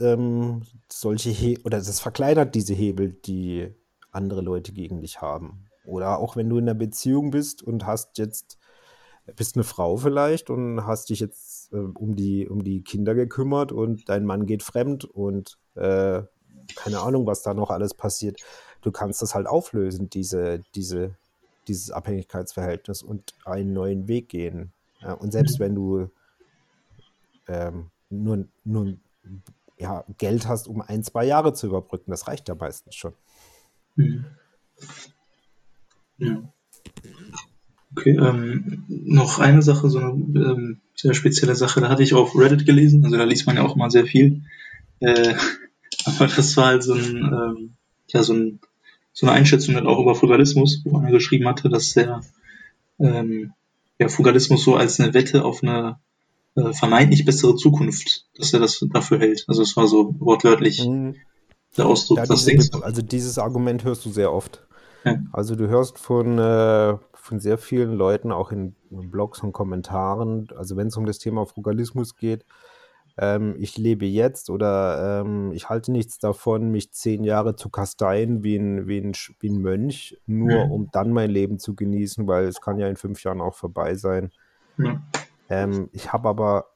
[0.00, 3.72] ähm, solche He oder das verkleinert diese Hebel, die
[4.10, 5.66] andere Leute gegen dich haben.
[5.84, 8.58] Oder auch wenn du in einer Beziehung bist und hast jetzt,
[9.36, 13.72] bist eine Frau vielleicht und hast dich jetzt äh, um, die, um die Kinder gekümmert
[13.72, 16.22] und dein Mann geht fremd und äh,
[16.76, 18.40] keine Ahnung, was da noch alles passiert.
[18.80, 21.16] Du kannst das halt auflösen, diese, diese,
[21.68, 24.72] dieses Abhängigkeitsverhältnis und einen neuen Weg gehen.
[25.00, 25.64] Ja, und selbst mhm.
[25.64, 26.10] wenn du
[27.48, 28.96] ähm, nur, nur
[29.78, 32.10] ja, Geld hast, um ein, zwei Jahre zu überbrücken.
[32.10, 33.12] Das reicht ja meistens schon.
[33.96, 34.24] Mhm.
[36.18, 36.42] Ja.
[37.96, 42.36] Okay, ähm, noch eine Sache, so eine ähm, sehr spezielle Sache, da hatte ich auf
[42.36, 44.42] Reddit gelesen, also da liest man ja auch mal sehr viel.
[44.98, 45.34] Äh,
[46.04, 47.74] aber das war halt so ein, ähm,
[48.08, 48.60] ja, so, ein,
[49.12, 52.22] so eine Einschätzung halt auch über Frugalismus, wo einer geschrieben hatte, dass der
[52.98, 53.52] ähm,
[53.98, 55.98] ja, Frugalismus so als eine Wette auf eine
[56.56, 59.44] äh, vermeintlich bessere Zukunft, dass er das dafür hält.
[59.48, 61.16] Also es war so wortwörtlich mhm.
[61.76, 62.18] der Ausdruck.
[62.18, 64.66] Ja, das diese, also dieses Argument hörst du sehr oft.
[65.04, 65.18] Ja.
[65.32, 70.76] Also du hörst von, äh, von sehr vielen Leuten, auch in Blogs und Kommentaren, also
[70.76, 72.44] wenn es um das Thema Frugalismus geht,
[73.16, 78.42] ähm, ich lebe jetzt oder ähm, ich halte nichts davon, mich zehn Jahre zu kasteien
[78.42, 80.72] wie ein, wie ein, wie ein Mönch, nur mhm.
[80.72, 83.94] um dann mein Leben zu genießen, weil es kann ja in fünf Jahren auch vorbei
[83.94, 84.30] sein.
[84.78, 85.00] Ja.
[85.48, 86.66] Ähm, ich habe aber,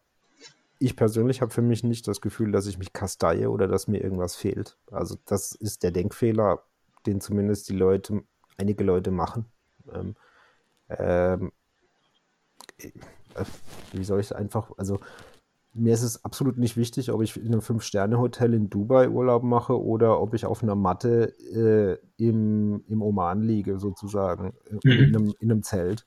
[0.79, 4.03] ich persönlich habe für mich nicht das Gefühl, dass ich mich kasteie oder dass mir
[4.03, 4.77] irgendwas fehlt.
[4.91, 6.63] Also das ist der Denkfehler,
[7.07, 8.23] den zumindest die Leute,
[8.57, 9.47] einige Leute machen.
[9.93, 10.17] Ähm,
[10.91, 11.53] ähm,
[12.79, 12.91] äh,
[13.93, 15.01] wie soll ich es einfach, also
[15.75, 19.81] mir ist es absolut nicht wichtig, ob ich in einem Fünf-Sterne-Hotel in Dubai Urlaub mache
[19.81, 24.81] oder ob ich auf einer Matte äh, im, im Oman liege, sozusagen, mhm.
[24.83, 26.05] in, einem, in, einem, Zelt.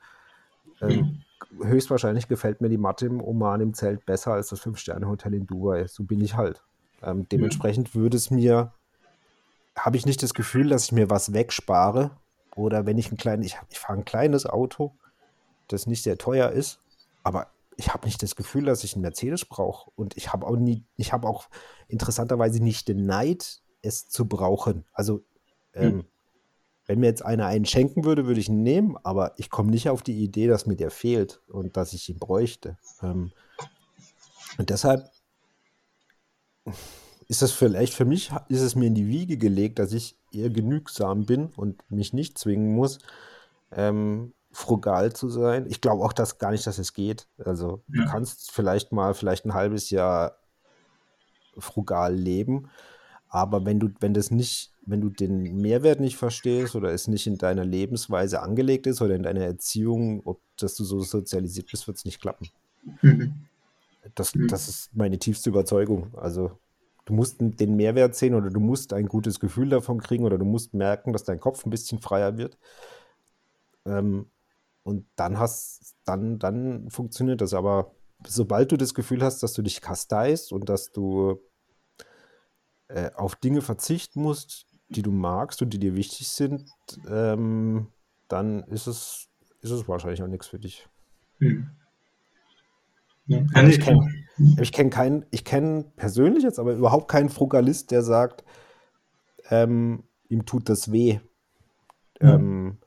[0.82, 1.22] Ähm, mhm
[1.62, 5.88] höchstwahrscheinlich gefällt mir die Matte im Oman im Zelt besser als das Fünf-Sterne-Hotel in Dubai.
[5.88, 6.62] So bin ich halt.
[7.02, 8.74] Ähm, dementsprechend würde es mir,
[9.76, 12.12] habe ich nicht das Gefühl, dass ich mir was wegspare.
[12.56, 14.94] Oder wenn ich ein kleines, ich, ich fahre ein kleines Auto,
[15.68, 16.80] das nicht sehr teuer ist,
[17.24, 19.90] aber ich habe nicht das Gefühl, dass ich einen Mercedes brauche.
[19.96, 21.48] Und ich habe auch nie, ich habe auch
[21.88, 24.86] interessanterweise nicht den Neid, es zu brauchen.
[24.94, 25.24] Also
[25.74, 26.06] ähm, hm.
[26.88, 29.90] Wenn mir jetzt einer einen schenken würde, würde ich ihn nehmen, aber ich komme nicht
[29.90, 32.78] auf die Idee, dass mir der fehlt und dass ich ihn bräuchte.
[33.02, 33.32] Ähm,
[34.58, 35.10] und deshalb
[37.28, 40.50] ist das vielleicht für mich, ist es mir in die Wiege gelegt, dass ich eher
[40.50, 43.00] genügsam bin und mich nicht zwingen muss,
[43.72, 45.66] ähm, frugal zu sein.
[45.70, 47.28] Ich glaube auch dass gar nicht, dass es geht.
[47.38, 48.04] Also ja.
[48.04, 50.36] du kannst vielleicht mal vielleicht ein halbes Jahr
[51.58, 52.70] frugal leben,
[53.30, 57.28] aber wenn du, wenn das nicht, wenn du den Mehrwert nicht verstehst oder es nicht
[57.28, 61.88] in deiner Lebensweise angelegt ist oder in deiner Erziehung, ob dass du so sozialisiert bist,
[61.88, 62.50] wird es nicht klappen.
[63.02, 63.34] Mhm.
[64.16, 64.48] Das, mhm.
[64.48, 66.14] das ist meine tiefste Überzeugung.
[66.16, 66.60] Also
[67.06, 70.46] du musst den Mehrwert sehen oder du musst ein gutes Gefühl davon kriegen oder du
[70.46, 72.58] musst merken, dass dein Kopf ein bisschen freier wird.
[73.86, 74.28] Ähm,
[74.84, 77.54] und dann hast, dann, dann funktioniert das.
[77.54, 77.92] Aber
[78.26, 81.40] sobald du das Gefühl hast, dass du dich kasteist und dass du
[82.88, 84.66] äh, auf Dinge verzichten musst,
[84.96, 86.70] die du magst und die dir wichtig sind,
[87.10, 87.88] ähm,
[88.28, 89.30] dann ist es,
[89.62, 90.88] ist es wahrscheinlich auch nichts für dich.
[91.40, 91.70] Hm.
[93.28, 94.10] Ja, also ich kenne
[94.60, 98.44] ich kenn keinen, ich kenne persönlich jetzt aber überhaupt keinen Frugalist, der sagt,
[99.50, 101.20] ähm, ihm tut das weh,
[102.20, 102.36] ja.
[102.36, 102.78] ähm,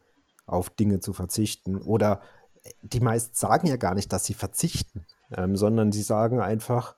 [0.47, 1.81] auf Dinge zu verzichten.
[1.81, 2.21] Oder
[2.83, 6.97] die meisten sagen ja gar nicht, dass sie verzichten, ähm, sondern sie sagen einfach,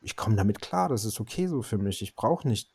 [0.00, 2.02] ich komme damit klar, das ist okay so für mich.
[2.02, 2.72] Ich brauche nicht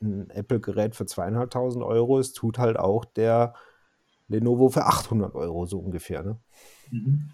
[0.00, 2.18] ein Apple-Gerät für zweieinhalbtausend Euro.
[2.18, 3.54] Es tut halt auch der
[4.28, 6.22] Lenovo für 800 Euro so ungefähr.
[6.22, 6.38] Ne?
[6.90, 7.30] Mhm.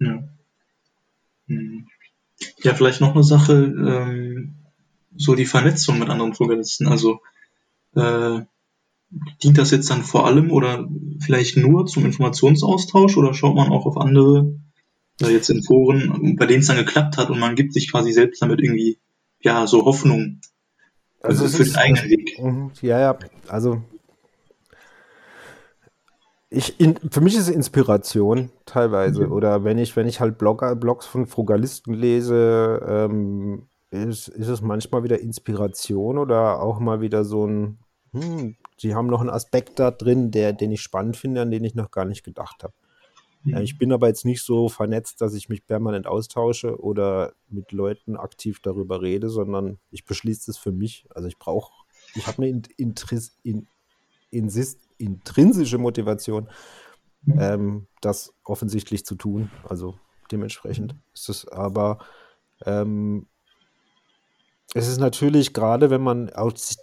[0.00, 0.22] Ja.
[1.46, 1.86] Mhm.
[2.62, 4.54] ja, vielleicht noch eine Sache, ähm,
[5.16, 6.88] so die Vernetzung mit anderen Programmisten.
[6.88, 7.20] Also
[7.94, 8.40] äh,
[9.42, 10.88] dient das jetzt dann vor allem oder
[11.20, 14.58] vielleicht nur zum Informationsaustausch oder schaut man auch auf andere,
[15.20, 18.12] äh, jetzt in Foren, bei denen es dann geklappt hat und man gibt sich quasi
[18.12, 18.98] selbst damit irgendwie,
[19.40, 20.40] ja, so Hoffnung
[21.24, 22.38] also für den eigenen Weg.
[22.38, 23.18] Mhm, ja, ja,
[23.48, 23.82] also
[26.54, 29.26] ich, in, für mich ist es Inspiration teilweise.
[29.26, 29.32] Mhm.
[29.32, 34.60] Oder wenn ich, wenn ich halt Blogger, Blogs von Frugalisten lese, ähm, ist, ist es
[34.60, 37.78] manchmal wieder Inspiration oder auch mal wieder so ein,
[38.12, 41.64] hm, die haben noch einen Aspekt da drin, der, den ich spannend finde, an den
[41.64, 42.74] ich noch gar nicht gedacht habe.
[43.44, 43.58] Mhm.
[43.58, 48.16] ich bin aber jetzt nicht so vernetzt, dass ich mich permanent austausche oder mit Leuten
[48.16, 51.06] aktiv darüber rede, sondern ich beschließe es für mich.
[51.14, 51.72] Also ich brauche,
[52.14, 53.68] ich habe eine Interesse, in,
[54.30, 56.48] insist, intrinsische Motivation,
[57.22, 57.38] mhm.
[57.38, 59.50] ähm, das offensichtlich zu tun.
[59.68, 59.98] Also
[60.32, 61.98] dementsprechend ist es aber
[62.64, 63.26] ähm,
[64.76, 66.32] es ist natürlich gerade, wenn man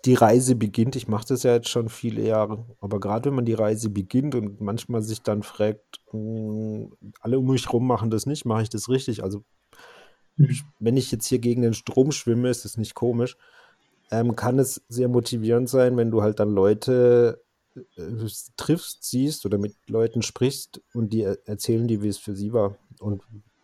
[0.05, 3.45] die Reise beginnt, ich mache das ja jetzt schon viele Jahre, aber gerade wenn man
[3.45, 8.25] die Reise beginnt und manchmal sich dann fragt, hm, alle um mich herum machen das
[8.25, 9.23] nicht, mache ich das richtig?
[9.23, 9.43] Also
[10.37, 10.55] mhm.
[10.79, 13.35] wenn ich jetzt hier gegen den Strom schwimme, ist das nicht komisch.
[14.09, 17.43] Ähm, kann es sehr motivierend sein, wenn du halt dann Leute
[17.75, 22.53] äh, triffst, siehst oder mit Leuten sprichst und die erzählen dir, wie es für sie
[22.53, 22.77] war.
[22.99, 23.21] Und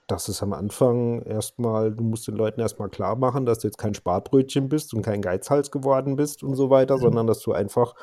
[0.08, 3.78] das ist am Anfang erstmal, du musst den Leuten erstmal klar machen, dass du jetzt
[3.78, 7.01] kein Sparbrötchen bist und kein Geizhals geworden bist und so weiter, mhm.
[7.01, 7.93] sondern dass du einfach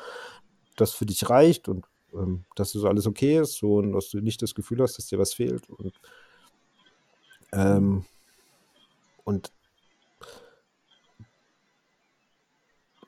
[0.75, 4.19] das für dich reicht und ähm, dass das alles okay ist so, und dass du
[4.19, 5.67] nicht das Gefühl hast, dass dir was fehlt.
[5.69, 5.93] Und,
[7.51, 8.05] ähm,
[9.23, 9.51] und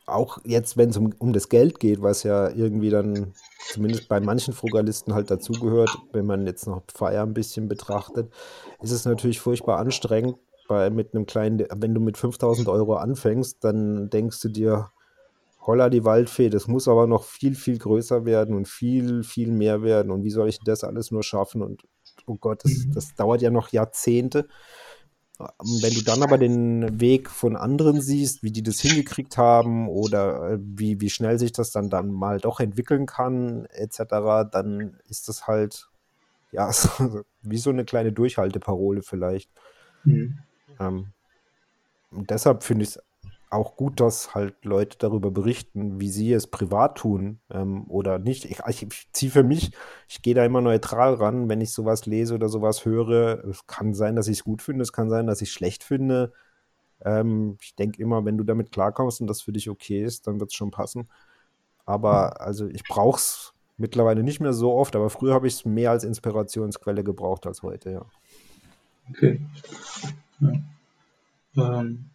[0.08, 3.34] auch jetzt, wenn es um, um das Geld geht, was ja irgendwie dann
[3.70, 8.32] zumindest bei manchen Frugalisten halt dazugehört, wenn man jetzt noch Feier ein bisschen betrachtet,
[8.82, 10.38] ist es natürlich furchtbar anstrengend,
[10.68, 14.92] bei, mit einem kleinen, wenn du mit 5000 Euro anfängst, dann denkst du dir,
[15.66, 19.82] holla die Waldfee, das muss aber noch viel, viel größer werden und viel, viel mehr
[19.82, 21.84] werden und wie soll ich das alles nur schaffen und
[22.26, 24.48] oh Gott, das, das dauert ja noch Jahrzehnte.
[25.40, 25.48] Ähm,
[25.82, 30.52] wenn du dann aber den Weg von anderen siehst, wie die das hingekriegt haben oder
[30.52, 35.28] äh, wie, wie schnell sich das dann, dann mal doch entwickeln kann, etc., dann ist
[35.28, 35.90] das halt,
[36.52, 36.72] ja,
[37.42, 39.52] wie so eine kleine Durchhalteparole vielleicht.
[40.04, 40.40] Mhm.
[40.80, 41.08] Ähm,
[42.12, 43.04] und deshalb finde ich es
[43.50, 48.46] auch gut, dass halt Leute darüber berichten, wie sie es privat tun ähm, oder nicht.
[48.46, 49.72] Ich, ich, ziehe für mich,
[50.08, 53.46] ich gehe da immer neutral ran, wenn ich sowas lese oder sowas höre.
[53.46, 55.84] Es kann sein, dass ich es gut finde, es kann sein, dass ich es schlecht
[55.84, 56.34] finde.
[57.02, 60.40] Ähm, ich denke immer, wenn du damit klarkommst und das für dich okay ist, dann
[60.40, 61.10] wird es schon passen.
[61.86, 65.66] Aber also ich brauche es mittlerweile nicht mehr so oft, aber früher habe ich es
[65.66, 68.06] mehr als Inspirationsquelle gebraucht als heute, ja.
[69.10, 69.40] Okay.
[71.54, 71.80] Ja.
[71.80, 72.10] Ähm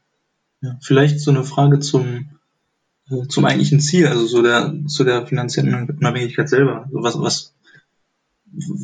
[0.62, 2.30] ja, vielleicht so eine Frage zum,
[3.10, 6.84] äh, zum eigentlichen Ziel, also so der, zu der finanziellen Unabhängigkeit selber.
[6.84, 7.54] Also was, was,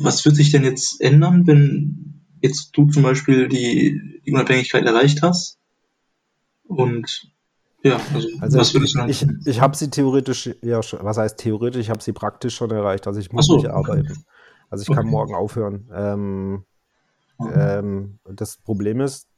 [0.01, 5.21] was wird sich denn jetzt ändern, wenn jetzt du zum Beispiel die, die Unabhängigkeit erreicht
[5.21, 5.57] hast?
[6.65, 7.31] Und
[7.81, 11.81] ja, also, also was würdest du Ich, ich habe sie theoretisch, ja, was heißt theoretisch,
[11.81, 13.07] ich habe sie praktisch schon erreicht.
[13.07, 13.55] Also ich muss so.
[13.55, 14.25] nicht arbeiten.
[14.69, 15.11] Also ich kann okay.
[15.11, 15.89] morgen aufhören.
[15.93, 16.65] Ähm,
[17.37, 17.79] okay.
[17.79, 19.28] ähm, das Problem ist,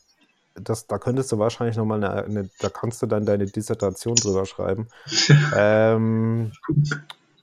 [0.55, 4.45] das, da könntest du wahrscheinlich nochmal eine, eine, da kannst du dann deine Dissertation drüber
[4.45, 4.87] schreiben.
[5.55, 6.51] ähm,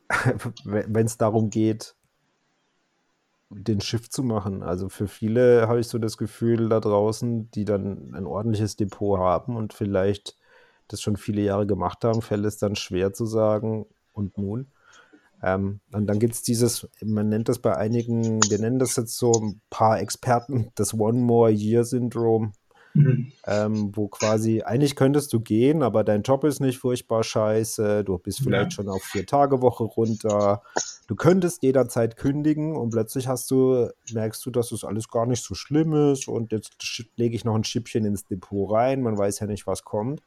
[0.65, 1.95] Wenn es darum geht,
[3.51, 4.63] den Schiff zu machen.
[4.63, 9.19] Also für viele habe ich so das Gefühl da draußen, die dann ein ordentliches Depot
[9.19, 10.37] haben und vielleicht
[10.89, 13.87] das schon viele Jahre gemacht haben, fällt es dann schwer zu sagen,
[14.19, 14.67] und nun.
[15.43, 19.17] Ähm, und dann gibt es dieses, man nennt das bei einigen, wir nennen das jetzt
[19.17, 22.53] so ein paar Experten, das One More Year Syndrom.
[22.99, 23.33] Mhm.
[23.47, 28.19] Ähm, wo quasi, eigentlich könntest du gehen, aber dein Job ist nicht furchtbar scheiße, du
[28.19, 28.77] bist vielleicht ja.
[28.77, 30.63] schon auf vier Tage Woche runter,
[31.07, 35.45] du könntest jederzeit kündigen und plötzlich hast du, merkst du, dass das alles gar nicht
[35.45, 39.39] so schlimm ist und jetzt lege ich noch ein Schippchen ins Depot rein, man weiß
[39.39, 40.23] ja nicht, was kommt.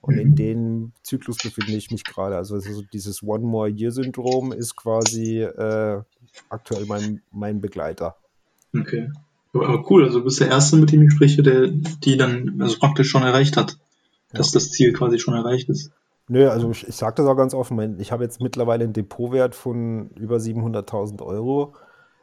[0.00, 0.20] Und mhm.
[0.20, 2.36] in dem Zyklus befinde ich mich gerade.
[2.36, 6.00] Also, also dieses One More Year Syndrom ist quasi äh,
[6.48, 8.14] aktuell mein, mein Begleiter.
[8.72, 9.10] Okay.
[9.62, 12.78] Aber cool, also du bist der Erste, mit dem ich spreche, der die dann also
[12.78, 13.78] praktisch schon erreicht hat,
[14.32, 15.90] dass das Ziel quasi schon erreicht ist.
[16.28, 19.54] Nö, also ich, ich sage das auch ganz offen, ich habe jetzt mittlerweile einen Depotwert
[19.54, 21.74] von über 700.000 Euro,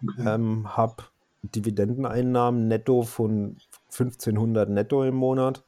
[0.01, 0.23] okay.
[0.27, 1.03] ähm, habe
[1.43, 3.57] Dividendeneinnahmen netto von
[3.91, 5.63] 1500 netto im Monat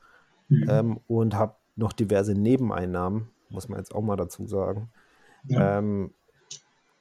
[0.50, 0.66] mhm.
[0.70, 4.90] ähm, und habe noch diverse Nebeneinnahmen, muss man jetzt auch mal dazu sagen.
[5.48, 5.78] Ja.
[5.78, 6.12] Ähm,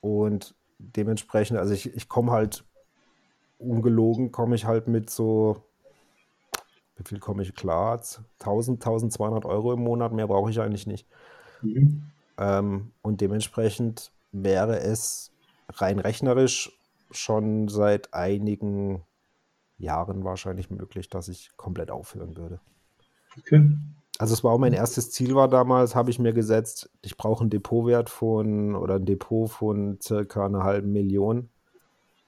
[0.00, 2.64] und dementsprechend, also ich, ich komme halt
[3.58, 5.62] ungelogen komme ich halt mit so,
[6.96, 8.00] wie viel komme ich klar?
[8.40, 11.06] 1000, 1200 Euro im Monat, mehr brauche ich eigentlich nicht.
[11.62, 12.02] Mhm.
[12.38, 15.30] Ähm, und dementsprechend wäre es
[15.70, 16.72] rein rechnerisch
[17.10, 19.02] schon seit einigen
[19.78, 22.60] Jahren wahrscheinlich möglich, dass ich komplett aufhören würde.
[23.38, 23.76] Okay.
[24.18, 27.40] Also es war auch mein erstes Ziel war damals, habe ich mir gesetzt, ich brauche
[27.40, 31.48] einen Depotwert von oder ein Depot von circa einer halben Million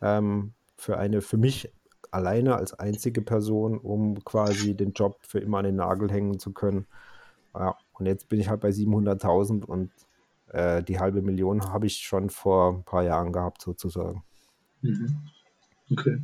[0.03, 1.72] ähm, für eine für mich
[2.11, 6.53] alleine als einzige Person, um quasi den Job für immer an den Nagel hängen zu
[6.53, 6.87] können.
[7.55, 9.91] Ja, und jetzt bin ich halt bei 700.000 und
[10.49, 14.22] äh, die halbe Million habe ich schon vor ein paar Jahren gehabt sozusagen.
[14.83, 15.18] Mhm.
[15.91, 16.18] Okay.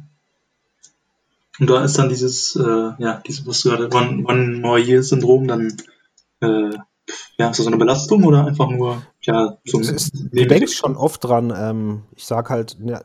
[1.58, 5.02] Und da ist dann dieses, äh, ja, dieses, was du gerade, One, One More Year
[5.02, 5.76] Syndrom dann,
[6.40, 6.70] äh,
[7.36, 10.96] ja, ist das so eine Belastung oder einfach nur, ja, ein ist, Du denkst schon
[10.96, 13.00] oft dran, ähm, ich sag halt, ja,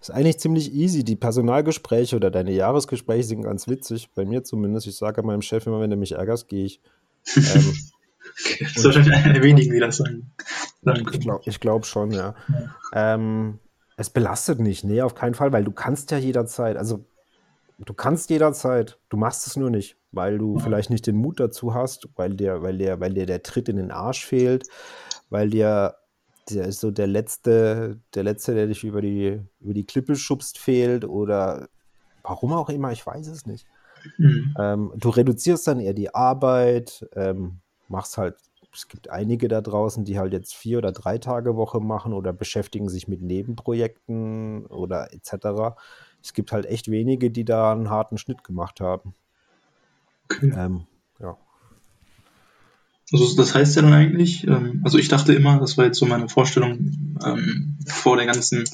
[0.00, 1.04] ist eigentlich ziemlich easy.
[1.04, 4.86] Die Personalgespräche oder deine Jahresgespräche sind ganz witzig, bei mir zumindest.
[4.86, 6.80] Ich sage meinem Chef immer, wenn du mich ärgerst, gehe ich.
[7.36, 7.42] Ähm,
[8.60, 10.32] das ist wahrscheinlich einer der wenigen, die das sagen.
[10.82, 12.34] sagen ich glaube glaub schon, ja.
[12.48, 13.14] ja.
[13.14, 13.58] Ähm,
[13.96, 17.04] es belastet nicht, nee, auf keinen Fall, weil du kannst ja jederzeit, also
[17.78, 20.64] du kannst jederzeit, du machst es nur nicht, weil du ja.
[20.64, 23.76] vielleicht nicht den Mut dazu hast, weil dir, weil dir, weil dir der Tritt in
[23.76, 24.66] den Arsch fehlt,
[25.30, 25.96] weil dir
[26.50, 30.58] der ist so der letzte, der letzte, der dich über die, über die Klippe schubst,
[30.58, 31.68] fehlt oder
[32.22, 33.66] warum auch immer, ich weiß es nicht.
[34.18, 34.54] Mhm.
[34.58, 38.36] Ähm, du reduzierst dann eher die Arbeit, ähm, machst halt,
[38.72, 42.32] es gibt einige da draußen, die halt jetzt vier oder drei Tage Woche machen oder
[42.32, 45.76] beschäftigen sich mit Nebenprojekten oder etc
[46.22, 49.14] es gibt halt echt wenige, die da einen harten Schnitt gemacht haben.
[50.24, 50.52] Okay.
[50.56, 50.86] Ähm.
[53.12, 56.06] Also das heißt ja dann eigentlich, ähm, also ich dachte immer, das war jetzt so
[56.06, 58.64] meine Vorstellung ähm, vor der ganzen,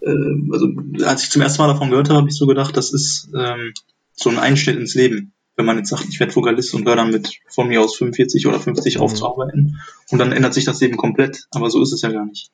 [0.00, 0.68] äh, also
[1.04, 3.72] als ich zum ersten Mal davon gehört habe, habe ich so gedacht, das ist ähm,
[4.12, 5.32] so ein Einschnitt ins Leben.
[5.56, 8.46] Wenn man jetzt sagt, ich werde Vokalist und höre dann mit von mir aus 45
[8.46, 9.00] oder 50 mhm.
[9.02, 9.80] aufzuarbeiten
[10.10, 12.50] und dann ändert sich das Leben komplett, aber so ist es ja gar nicht.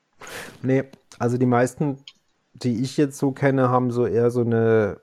[0.62, 0.84] Nee,
[1.18, 1.98] also die meisten
[2.62, 5.00] die ich jetzt so kenne, haben so eher so eine,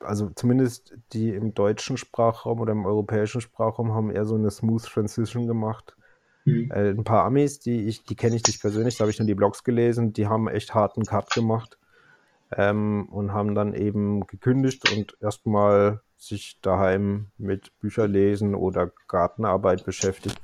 [0.00, 4.84] also zumindest die im deutschen Sprachraum oder im europäischen Sprachraum haben eher so eine Smooth
[4.84, 5.96] Transition gemacht.
[6.44, 6.70] Mhm.
[6.70, 9.26] Äh, ein paar Amis, die ich, die kenne ich nicht persönlich, da habe ich nur
[9.26, 11.78] die Blogs gelesen, die haben echt harten Cut gemacht
[12.56, 20.40] ähm, und haben dann eben gekündigt und erstmal sich daheim mit Bücherlesen oder Gartenarbeit beschäftigt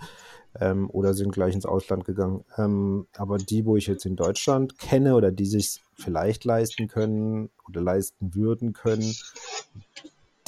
[0.59, 2.44] ähm, oder sind gleich ins Ausland gegangen.
[2.57, 7.51] Ähm, aber die, wo ich jetzt in Deutschland kenne oder die sich vielleicht leisten können
[7.68, 9.14] oder leisten würden können,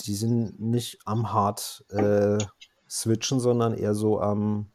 [0.01, 2.39] die sind nicht am hart äh,
[2.89, 4.67] switchen, sondern eher so am,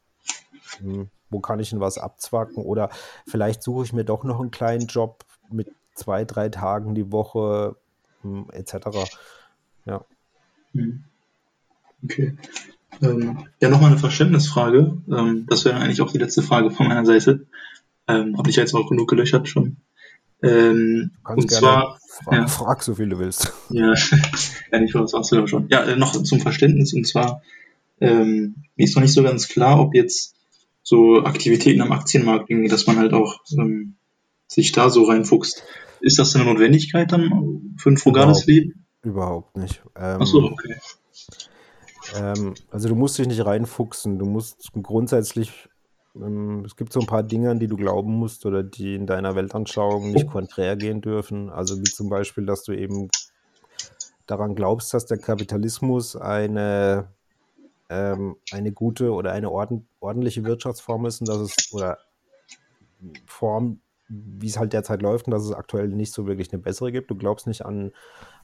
[0.78, 2.90] hm, wo kann ich denn was abzwacken oder
[3.26, 7.76] vielleicht suche ich mir doch noch einen kleinen Job mit zwei, drei Tagen die Woche
[8.22, 8.74] hm, etc.
[9.84, 10.04] Ja.
[10.72, 11.04] Hm.
[12.04, 12.36] Okay.
[13.02, 14.98] Ähm, ja, nochmal eine Verständnisfrage.
[15.10, 17.46] Ähm, das wäre eigentlich auch die letzte Frage von meiner Seite.
[18.06, 19.76] Ähm, Habe ich jetzt auch genug gelöchert schon.
[20.42, 23.52] Ähm, und zwar, frag, ja, frag so viel du willst.
[23.70, 23.94] Ja,
[24.72, 25.68] ja nicht das ja schon.
[25.68, 27.42] Ja, äh, noch zum Verständnis und zwar
[28.00, 30.34] ähm, mir ist noch nicht so ganz klar, ob jetzt
[30.82, 33.96] so Aktivitäten am Aktienmarkt dass man halt auch ähm,
[34.46, 35.62] sich da so reinfuchst.
[36.00, 38.86] Ist das eine Notwendigkeit dann für ein frugales Leben?
[39.02, 39.82] Überhaupt nicht.
[39.96, 40.76] Ähm, Ach so, okay.
[42.16, 44.18] Ähm, also du musst dich nicht reinfuchsen.
[44.18, 45.67] Du musst grundsätzlich,
[46.64, 49.34] es gibt so ein paar Dinge, an die du glauben musst oder die in deiner
[49.34, 51.50] Weltanschauung nicht konträr gehen dürfen.
[51.50, 53.08] Also wie zum Beispiel, dass du eben
[54.26, 57.08] daran glaubst, dass der Kapitalismus eine,
[57.88, 61.98] ähm, eine gute oder eine ordn ordentliche Wirtschaftsform ist und dass es oder
[63.26, 66.92] Form, wie es halt derzeit läuft und dass es aktuell nicht so wirklich eine bessere
[66.92, 67.10] gibt.
[67.10, 67.92] Du glaubst nicht an,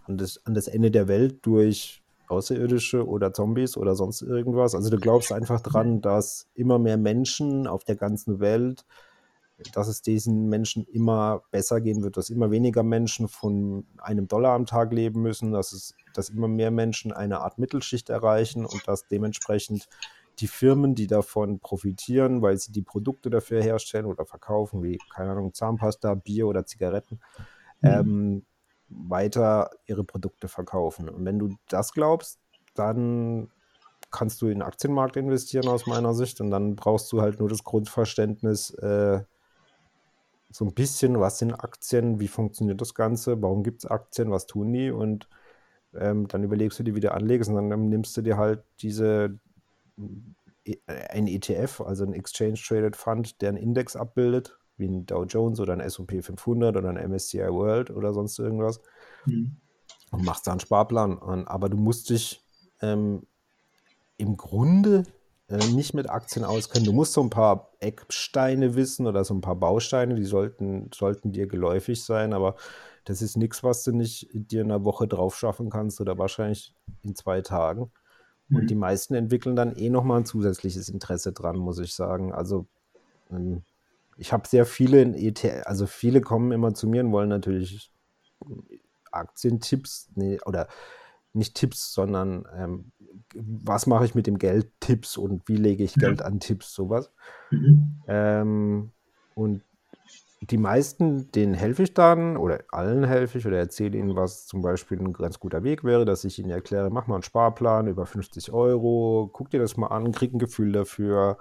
[0.05, 4.75] an, das, an das Ende der Welt durch Außerirdische oder Zombies oder sonst irgendwas.
[4.75, 8.85] Also du glaubst einfach dran, dass immer mehr Menschen auf der ganzen Welt,
[9.73, 14.55] dass es diesen Menschen immer besser gehen wird, dass immer weniger Menschen von einem Dollar
[14.55, 18.87] am Tag leben müssen, dass es, dass immer mehr Menschen eine Art Mittelschicht erreichen und
[18.89, 19.89] dass dementsprechend
[20.41, 25.31] die Firmen, die davon profitieren, weil sie die Produkte dafür herstellen oder verkaufen, wie, keine
[25.31, 27.21] Ahnung, Zahnpasta, Bier oder Zigaretten,
[27.81, 27.89] mhm.
[27.89, 28.47] ähm,
[28.95, 31.09] weiter ihre Produkte verkaufen.
[31.09, 32.39] Und wenn du das glaubst,
[32.75, 33.51] dann
[34.11, 36.41] kannst du in den Aktienmarkt investieren aus meiner Sicht.
[36.41, 39.23] Und dann brauchst du halt nur das Grundverständnis, äh,
[40.51, 44.47] so ein bisschen, was sind Aktien, wie funktioniert das Ganze, warum gibt es Aktien, was
[44.47, 44.91] tun die?
[44.93, 45.29] Und
[45.95, 47.51] ähm, dann überlegst du dir, wie du anlegst.
[47.51, 49.39] Und dann nimmst du dir halt diese
[50.65, 50.77] äh,
[51.11, 55.61] ein ETF, also ein Exchange Traded Fund, der einen Index abbildet wie ein Dow Jones
[55.61, 58.81] oder ein S&P 500 oder ein MSCI World oder sonst irgendwas
[59.27, 59.57] mhm.
[60.11, 61.17] und machst da einen Sparplan.
[61.19, 62.45] Und, aber du musst dich
[62.81, 63.27] ähm,
[64.17, 65.05] im Grunde
[65.49, 69.41] äh, nicht mit Aktien auskennen, du musst so ein paar Ecksteine wissen oder so ein
[69.41, 72.57] paar Bausteine, die sollten, sollten dir geläufig sein, aber
[73.05, 76.75] das ist nichts, was du nicht dir in einer Woche drauf schaffen kannst oder wahrscheinlich
[77.03, 77.93] in zwei Tagen.
[78.51, 78.67] Und Mhm.
[78.67, 82.33] die meisten entwickeln dann eh nochmal ein zusätzliches Interesse dran, muss ich sagen.
[82.33, 82.67] Also
[83.31, 83.63] ähm,
[84.17, 87.93] ich habe sehr viele in ETF, also viele kommen immer zu mir und wollen natürlich
[89.11, 90.69] Aktientipps, nee, oder
[91.33, 92.93] nicht Tipps, sondern ähm,
[93.35, 95.95] was mache ich mit dem Geld, Tipps und wie lege ich.
[95.95, 97.11] Geld an Tipps, sowas.
[97.51, 98.03] Mhm.
[98.07, 98.93] Ähm,
[99.35, 99.63] und
[100.51, 104.61] die meisten, denen helfe ich dann oder allen helfe ich oder erzähle ihnen, was zum
[104.61, 108.07] Beispiel ein ganz guter Weg wäre, dass ich ihnen erkläre, mach mal einen Sparplan über
[108.07, 111.39] 50 Euro, guck dir das mal an, krieg ein Gefühl dafür.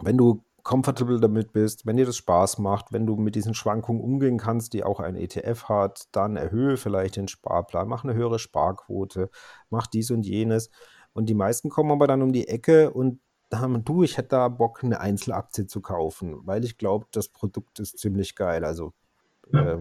[0.00, 4.00] Wenn du comfortable damit bist, wenn dir das Spaß macht, wenn du mit diesen Schwankungen
[4.02, 8.38] umgehen kannst, die auch ein ETF hat, dann erhöhe vielleicht den Sparplan, mach eine höhere
[8.38, 9.30] Sparquote,
[9.70, 10.70] mach dies und jenes.
[11.12, 13.20] Und die meisten kommen aber dann um die Ecke und
[13.52, 17.80] haben, du, ich hätte da Bock, eine Einzelaktie zu kaufen, weil ich glaube, das Produkt
[17.80, 18.64] ist ziemlich geil.
[18.64, 18.92] Also,
[19.52, 19.74] Ja.
[19.74, 19.78] äh,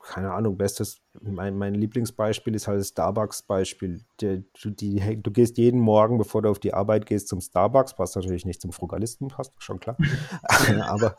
[0.00, 4.00] keine Ahnung, bestes, mein, mein Lieblingsbeispiel ist halt das Starbucks-Beispiel.
[4.20, 7.94] Die, du, die, du gehst jeden Morgen, bevor du auf die Arbeit gehst, zum Starbucks,
[7.94, 9.96] passt natürlich nicht zum Frugalisten, passt schon klar.
[10.82, 11.16] Aber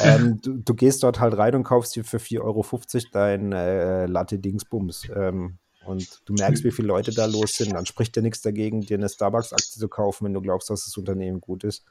[0.00, 2.64] ähm, du, du, gehst dort halt rein und kaufst dir für 4,50 Euro
[3.12, 5.08] dein äh, Latte Dingsbums.
[5.14, 7.72] Ähm, und du merkst, wie viele Leute da los sind.
[7.74, 10.96] Dann spricht dir nichts dagegen, dir eine Starbucks-Aktie zu kaufen, wenn du glaubst, dass das
[10.96, 11.84] Unternehmen gut ist.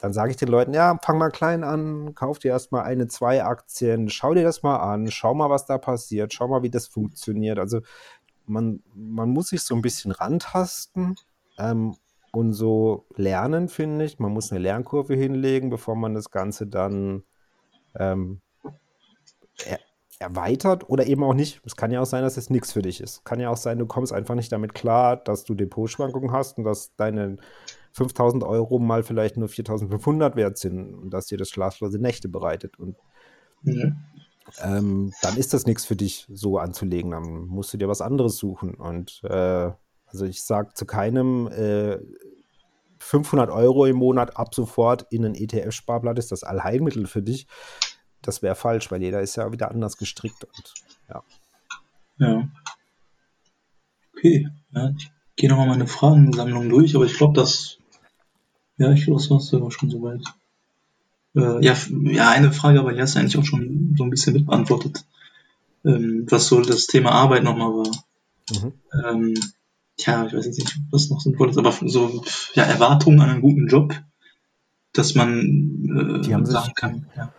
[0.00, 3.42] Dann sage ich den Leuten, ja, fang mal klein an, kauf dir erstmal eine, zwei
[3.42, 6.86] Aktien, schau dir das mal an, schau mal, was da passiert, schau mal, wie das
[6.86, 7.58] funktioniert.
[7.58, 7.80] Also
[8.46, 11.16] man, man muss sich so ein bisschen rantasten
[11.58, 11.96] ähm,
[12.32, 14.20] und so lernen, finde ich.
[14.20, 17.24] Man muss eine Lernkurve hinlegen, bevor man das Ganze dann
[17.96, 18.40] ähm,
[19.64, 19.80] er,
[20.20, 21.60] erweitert oder eben auch nicht.
[21.64, 23.24] Es kann ja auch sein, dass es nichts für dich ist.
[23.24, 26.64] Kann ja auch sein, du kommst einfach nicht damit klar, dass du Depotschwankungen hast und
[26.64, 27.36] dass deine
[27.98, 32.78] 5000 Euro mal vielleicht nur 4500 wert sind und dass dir das schlaflose Nächte bereitet.
[32.78, 32.96] Und
[33.62, 33.90] Ja.
[34.62, 37.10] ähm, dann ist das nichts für dich so anzulegen.
[37.10, 38.74] Dann musst du dir was anderes suchen.
[38.74, 39.70] Und äh,
[40.06, 41.98] also ich sage zu keinem, äh,
[43.00, 47.46] 500 Euro im Monat ab sofort in einen ETF-Sparplan ist das Allheilmittel für dich.
[48.22, 50.44] Das wäre falsch, weil jeder ist ja wieder anders gestrickt.
[50.44, 50.74] Und
[51.08, 51.22] ja.
[52.18, 52.48] Ja.
[54.16, 54.48] Okay.
[54.72, 57.77] Ja, ich gehe nochmal meine Fragensammlung durch, aber ich glaube, das.
[58.78, 60.22] Ja, ich glaube, das war sogar schon soweit.
[61.34, 64.32] Äh, ja, ja, eine Frage, aber die hast du eigentlich auch schon so ein bisschen
[64.34, 65.04] mit beantwortet.
[65.84, 67.90] Ähm, was so das Thema Arbeit nochmal war.
[68.50, 68.72] Mhm.
[69.04, 69.34] Ähm,
[69.98, 72.24] ja, ich weiß jetzt nicht, das noch sinnvoll ist, aber so
[72.54, 73.94] ja, Erwartungen an einen guten Job,
[74.92, 77.06] dass man Die äh, haben sich, sagen kann.
[77.16, 77.32] Ja.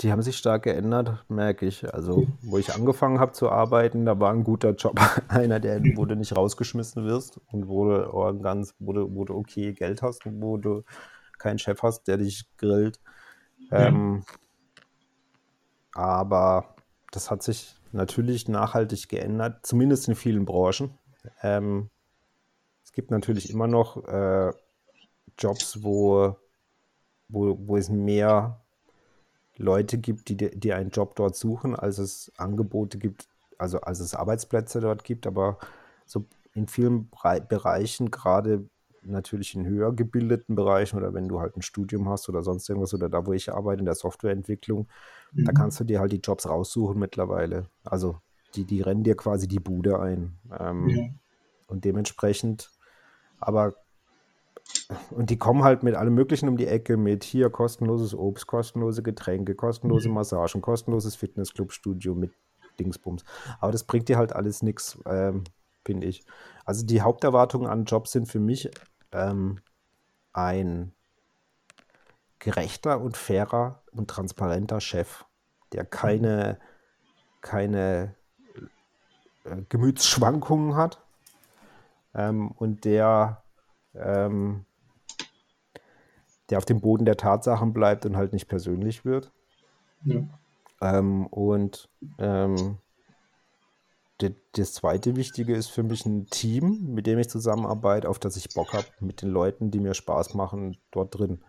[0.00, 1.92] Die haben sich stark geändert, merke ich.
[1.94, 4.98] Also, wo ich angefangen habe zu arbeiten, da war ein guter Job.
[5.28, 9.14] Einer, der, wo du nicht rausgeschmissen wirst und wo du, auch ein ganz, wo du,
[9.14, 10.82] wo du okay Geld hast und wo du
[11.38, 13.00] keinen Chef hast, der dich grillt.
[13.70, 13.86] Ja.
[13.86, 14.24] Ähm,
[15.94, 16.74] aber
[17.12, 20.98] das hat sich natürlich nachhaltig geändert, zumindest in vielen Branchen.
[21.42, 21.90] Ähm,
[22.82, 24.52] es gibt natürlich immer noch äh,
[25.38, 26.36] Jobs, wo,
[27.28, 28.63] wo, wo es mehr
[29.56, 33.28] Leute gibt, die, die einen Job dort suchen, als es Angebote gibt,
[33.58, 35.26] also als es Arbeitsplätze dort gibt.
[35.26, 35.58] Aber
[36.06, 37.10] so in vielen
[37.48, 38.68] Bereichen, gerade
[39.02, 42.94] natürlich in höher gebildeten Bereichen oder wenn du halt ein Studium hast oder sonst irgendwas
[42.94, 44.88] oder da, wo ich arbeite, in der Softwareentwicklung,
[45.44, 45.52] da Mhm.
[45.52, 47.68] kannst du dir halt die Jobs raussuchen mittlerweile.
[47.84, 48.18] Also
[48.54, 50.38] die, die rennen dir quasi die Bude ein.
[50.58, 51.14] Ähm, Ja.
[51.66, 52.70] und dementsprechend,
[53.38, 53.74] aber
[55.10, 59.02] und die kommen halt mit allem Möglichen um die Ecke, mit hier kostenloses Obst, kostenlose
[59.02, 60.14] Getränke, kostenlose Mhm.
[60.14, 62.32] Massagen, kostenloses Fitnessclub-Studio mit
[62.78, 63.24] Dingsbums.
[63.60, 65.44] Aber das bringt dir halt alles nichts, ähm,
[65.84, 66.24] finde ich.
[66.64, 68.70] Also die Haupterwartungen an Jobs sind für mich
[69.12, 69.60] ähm,
[70.32, 70.92] ein
[72.38, 75.24] gerechter und fairer und transparenter Chef,
[75.72, 76.58] der keine,
[77.40, 78.14] keine
[79.44, 81.00] äh, Gemütsschwankungen hat
[82.14, 83.43] ähm, und der,
[83.94, 84.64] ähm,
[86.50, 89.32] der auf dem Boden der Tatsachen bleibt und halt nicht persönlich wird.
[90.04, 90.26] Ja.
[90.80, 91.88] Ähm, und
[92.18, 92.78] ähm,
[94.52, 98.48] das zweite Wichtige ist für mich ein Team, mit dem ich zusammenarbeite, auf das ich
[98.54, 101.42] Bock habe, mit den Leuten, die mir Spaß machen, dort drin.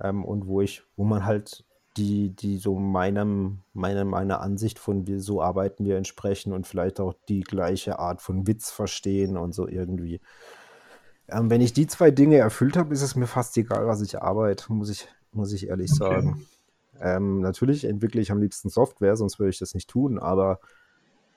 [0.00, 1.64] Ähm, und wo ich, wo man halt
[1.96, 7.00] die, die so meinem, meiner, meiner Ansicht von wir, so arbeiten wir entsprechen und vielleicht
[7.00, 10.20] auch die gleiche Art von Witz verstehen und so irgendwie.
[11.28, 14.20] Ähm, wenn ich die zwei Dinge erfüllt habe, ist es mir fast egal, was ich
[14.22, 15.98] arbeite, muss ich, muss ich ehrlich Okay.
[15.98, 16.46] sagen.
[17.00, 20.60] Ähm, natürlich entwickle ich am liebsten Software, sonst würde ich das nicht tun, aber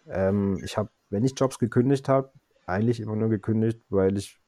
[0.07, 2.31] ähm, ich habe, wenn ich Jobs gekündigt habe,
[2.65, 4.39] eigentlich immer nur gekündigt, weil ich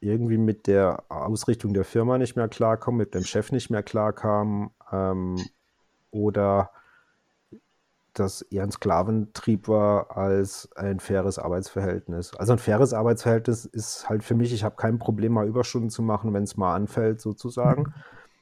[0.00, 4.72] irgendwie mit der Ausrichtung der Firma nicht mehr klarkommen, mit dem Chef nicht mehr klarkam
[4.90, 5.36] ähm,
[6.10, 6.70] oder
[8.14, 12.34] das eher ein Sklaventrieb war als ein faires Arbeitsverhältnis.
[12.36, 16.02] Also ein faires Arbeitsverhältnis ist halt für mich, ich habe kein Problem, mal Überstunden zu
[16.02, 17.92] machen, wenn es mal anfällt, sozusagen,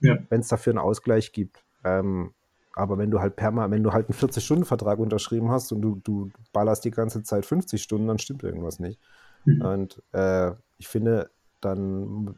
[0.01, 0.19] ja.
[0.29, 1.65] wenn es dafür einen Ausgleich gibt.
[1.85, 2.35] Ähm,
[2.75, 6.31] aber wenn du halt perma, wenn du halt einen 40-Stunden-Vertrag unterschrieben hast und du, du
[6.53, 9.01] ballerst die ganze Zeit 50 Stunden, dann stimmt irgendwas nicht.
[9.45, 9.63] Mhm.
[9.63, 12.37] Und äh, ich finde, dann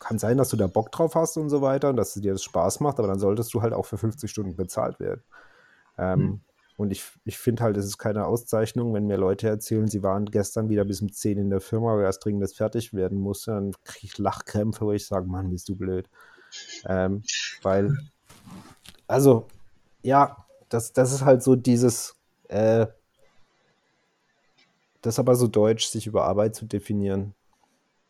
[0.00, 2.42] kann sein, dass du da Bock drauf hast und so weiter und dass dir das
[2.42, 5.22] Spaß macht, aber dann solltest du halt auch für 50 Stunden bezahlt werden.
[5.98, 6.40] Ähm, mhm.
[6.76, 10.26] Und ich, ich finde halt, es ist keine Auszeichnung, wenn mir Leute erzählen, sie waren
[10.26, 13.50] gestern wieder bis um 10 in der Firma, weil erst dringend das fertig werden musste,
[13.50, 16.08] dann kriege ich Lachkrämpfe, wo ich sage, Mann, bist du blöd.
[16.86, 17.24] Ähm,
[17.62, 17.96] weil,
[19.08, 19.48] also,
[20.02, 20.36] ja,
[20.68, 22.14] das, das ist halt so dieses,
[22.46, 22.86] äh,
[25.02, 27.34] das ist aber so deutsch, sich über Arbeit zu definieren.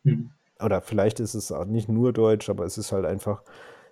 [0.03, 0.31] Mhm.
[0.61, 3.43] Oder vielleicht ist es auch nicht nur deutsch, aber es ist halt einfach,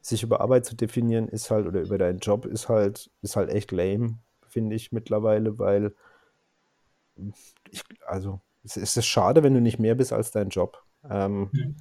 [0.08, 3.50] sich über Arbeit zu definieren, ist halt, oder über deinen Job, ist halt, ist halt
[3.50, 5.94] echt lame, finde ich mittlerweile, weil
[7.70, 10.82] ich, also es ist schade, wenn du nicht mehr bist als dein Job.
[11.08, 11.76] Ähm, mhm.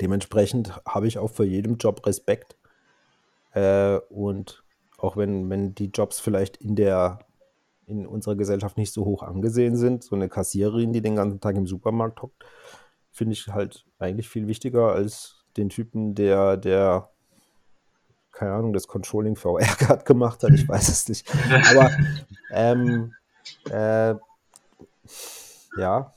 [0.00, 2.56] Dementsprechend habe ich auch für jedem Job Respekt.
[3.52, 4.62] Äh, und
[4.98, 7.20] auch wenn, wenn die Jobs vielleicht in der
[7.86, 11.56] in unserer Gesellschaft nicht so hoch angesehen sind, so eine Kassiererin, die den ganzen Tag
[11.56, 12.44] im Supermarkt hockt,
[13.10, 17.10] finde ich halt eigentlich viel wichtiger als den Typen, der, der
[18.32, 21.30] keine Ahnung, das Controlling VR gerade gemacht hat, ich weiß es nicht.
[21.70, 21.90] Aber
[22.52, 23.14] ähm,
[23.70, 24.14] äh,
[25.76, 26.14] ja.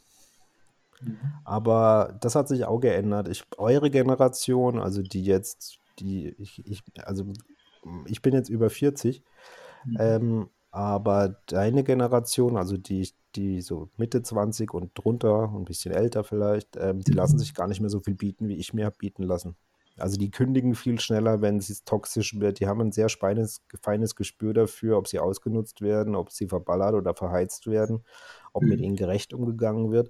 [1.44, 3.28] Aber das hat sich auch geändert.
[3.28, 7.26] Ich, eure Generation, also die jetzt, die, ich, ich, also
[8.06, 9.22] ich bin jetzt über 40,
[9.86, 9.98] mhm.
[10.00, 16.24] ähm, aber deine Generation, also die, die so Mitte 20 und drunter, ein bisschen älter
[16.24, 18.96] vielleicht, ähm, die lassen sich gar nicht mehr so viel bieten, wie ich mir habe
[18.98, 19.56] bieten lassen.
[19.98, 22.60] Also die kündigen viel schneller, wenn es toxisch wird.
[22.60, 26.96] Die haben ein sehr feines, feines Gespür dafür, ob sie ausgenutzt werden, ob sie verballert
[26.96, 28.04] oder verheizt werden,
[28.54, 28.70] ob mhm.
[28.70, 30.10] mit ihnen gerecht umgegangen wird.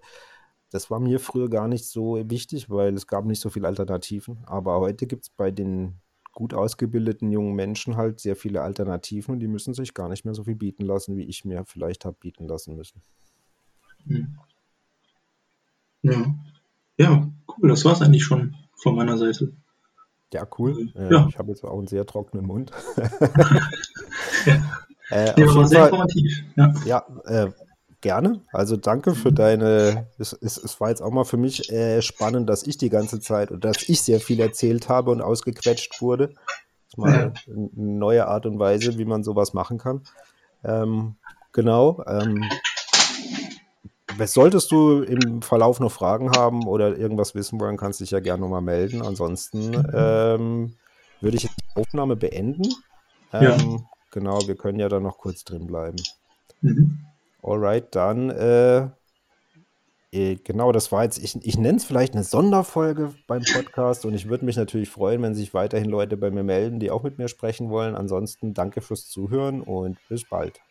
[0.70, 4.44] Das war mir früher gar nicht so wichtig, weil es gab nicht so viele Alternativen.
[4.46, 6.00] Aber heute gibt es bei den
[6.32, 10.34] gut ausgebildeten jungen Menschen halt sehr viele Alternativen und die müssen sich gar nicht mehr
[10.34, 13.02] so viel bieten lassen, wie ich mir vielleicht habe bieten lassen müssen.
[14.06, 14.40] Mhm.
[16.02, 16.36] Ja.
[16.98, 19.54] Ja, cool, das war es eigentlich schon von meiner Seite.
[20.34, 20.90] Ja, cool.
[20.96, 21.28] Äh, ja.
[21.30, 22.72] Ich habe jetzt auch einen sehr trockenen Mund.
[24.46, 24.54] ja,
[25.12, 26.44] äh, ja aber sehr Fall, informativ.
[26.56, 27.52] Ja, ja äh,
[28.02, 28.42] gerne.
[28.52, 30.08] Also danke für deine.
[30.18, 33.20] Es, es, es, war jetzt auch mal für mich äh, spannend, dass ich die ganze
[33.20, 36.28] Zeit und dass ich sehr viel erzählt habe und ausgequetscht wurde.
[36.28, 36.36] Das
[36.90, 37.34] ist mal ja.
[37.48, 40.02] eine neue Art und Weise, wie man sowas machen kann.
[40.64, 41.16] Ähm,
[41.52, 42.04] genau.
[42.06, 42.44] Ähm,
[44.20, 48.20] Solltest du im Verlauf noch Fragen haben oder irgendwas wissen wollen, kannst du dich ja
[48.20, 49.01] gerne nochmal melden.
[49.01, 50.76] Ansonsten ähm,
[51.22, 52.70] würde ich die Aufnahme beenden.
[53.32, 53.78] Ähm, ja.
[54.11, 55.97] Genau, wir können ja da noch kurz drin bleiben.
[56.61, 56.99] Mhm.
[57.41, 58.88] Alright, dann äh,
[60.14, 64.14] äh, genau, das war jetzt, ich, ich nenne es vielleicht eine Sonderfolge beim Podcast und
[64.14, 67.18] ich würde mich natürlich freuen, wenn sich weiterhin Leute bei mir melden, die auch mit
[67.18, 67.95] mir sprechen wollen.
[67.95, 70.61] Ansonsten danke fürs Zuhören und bis bald.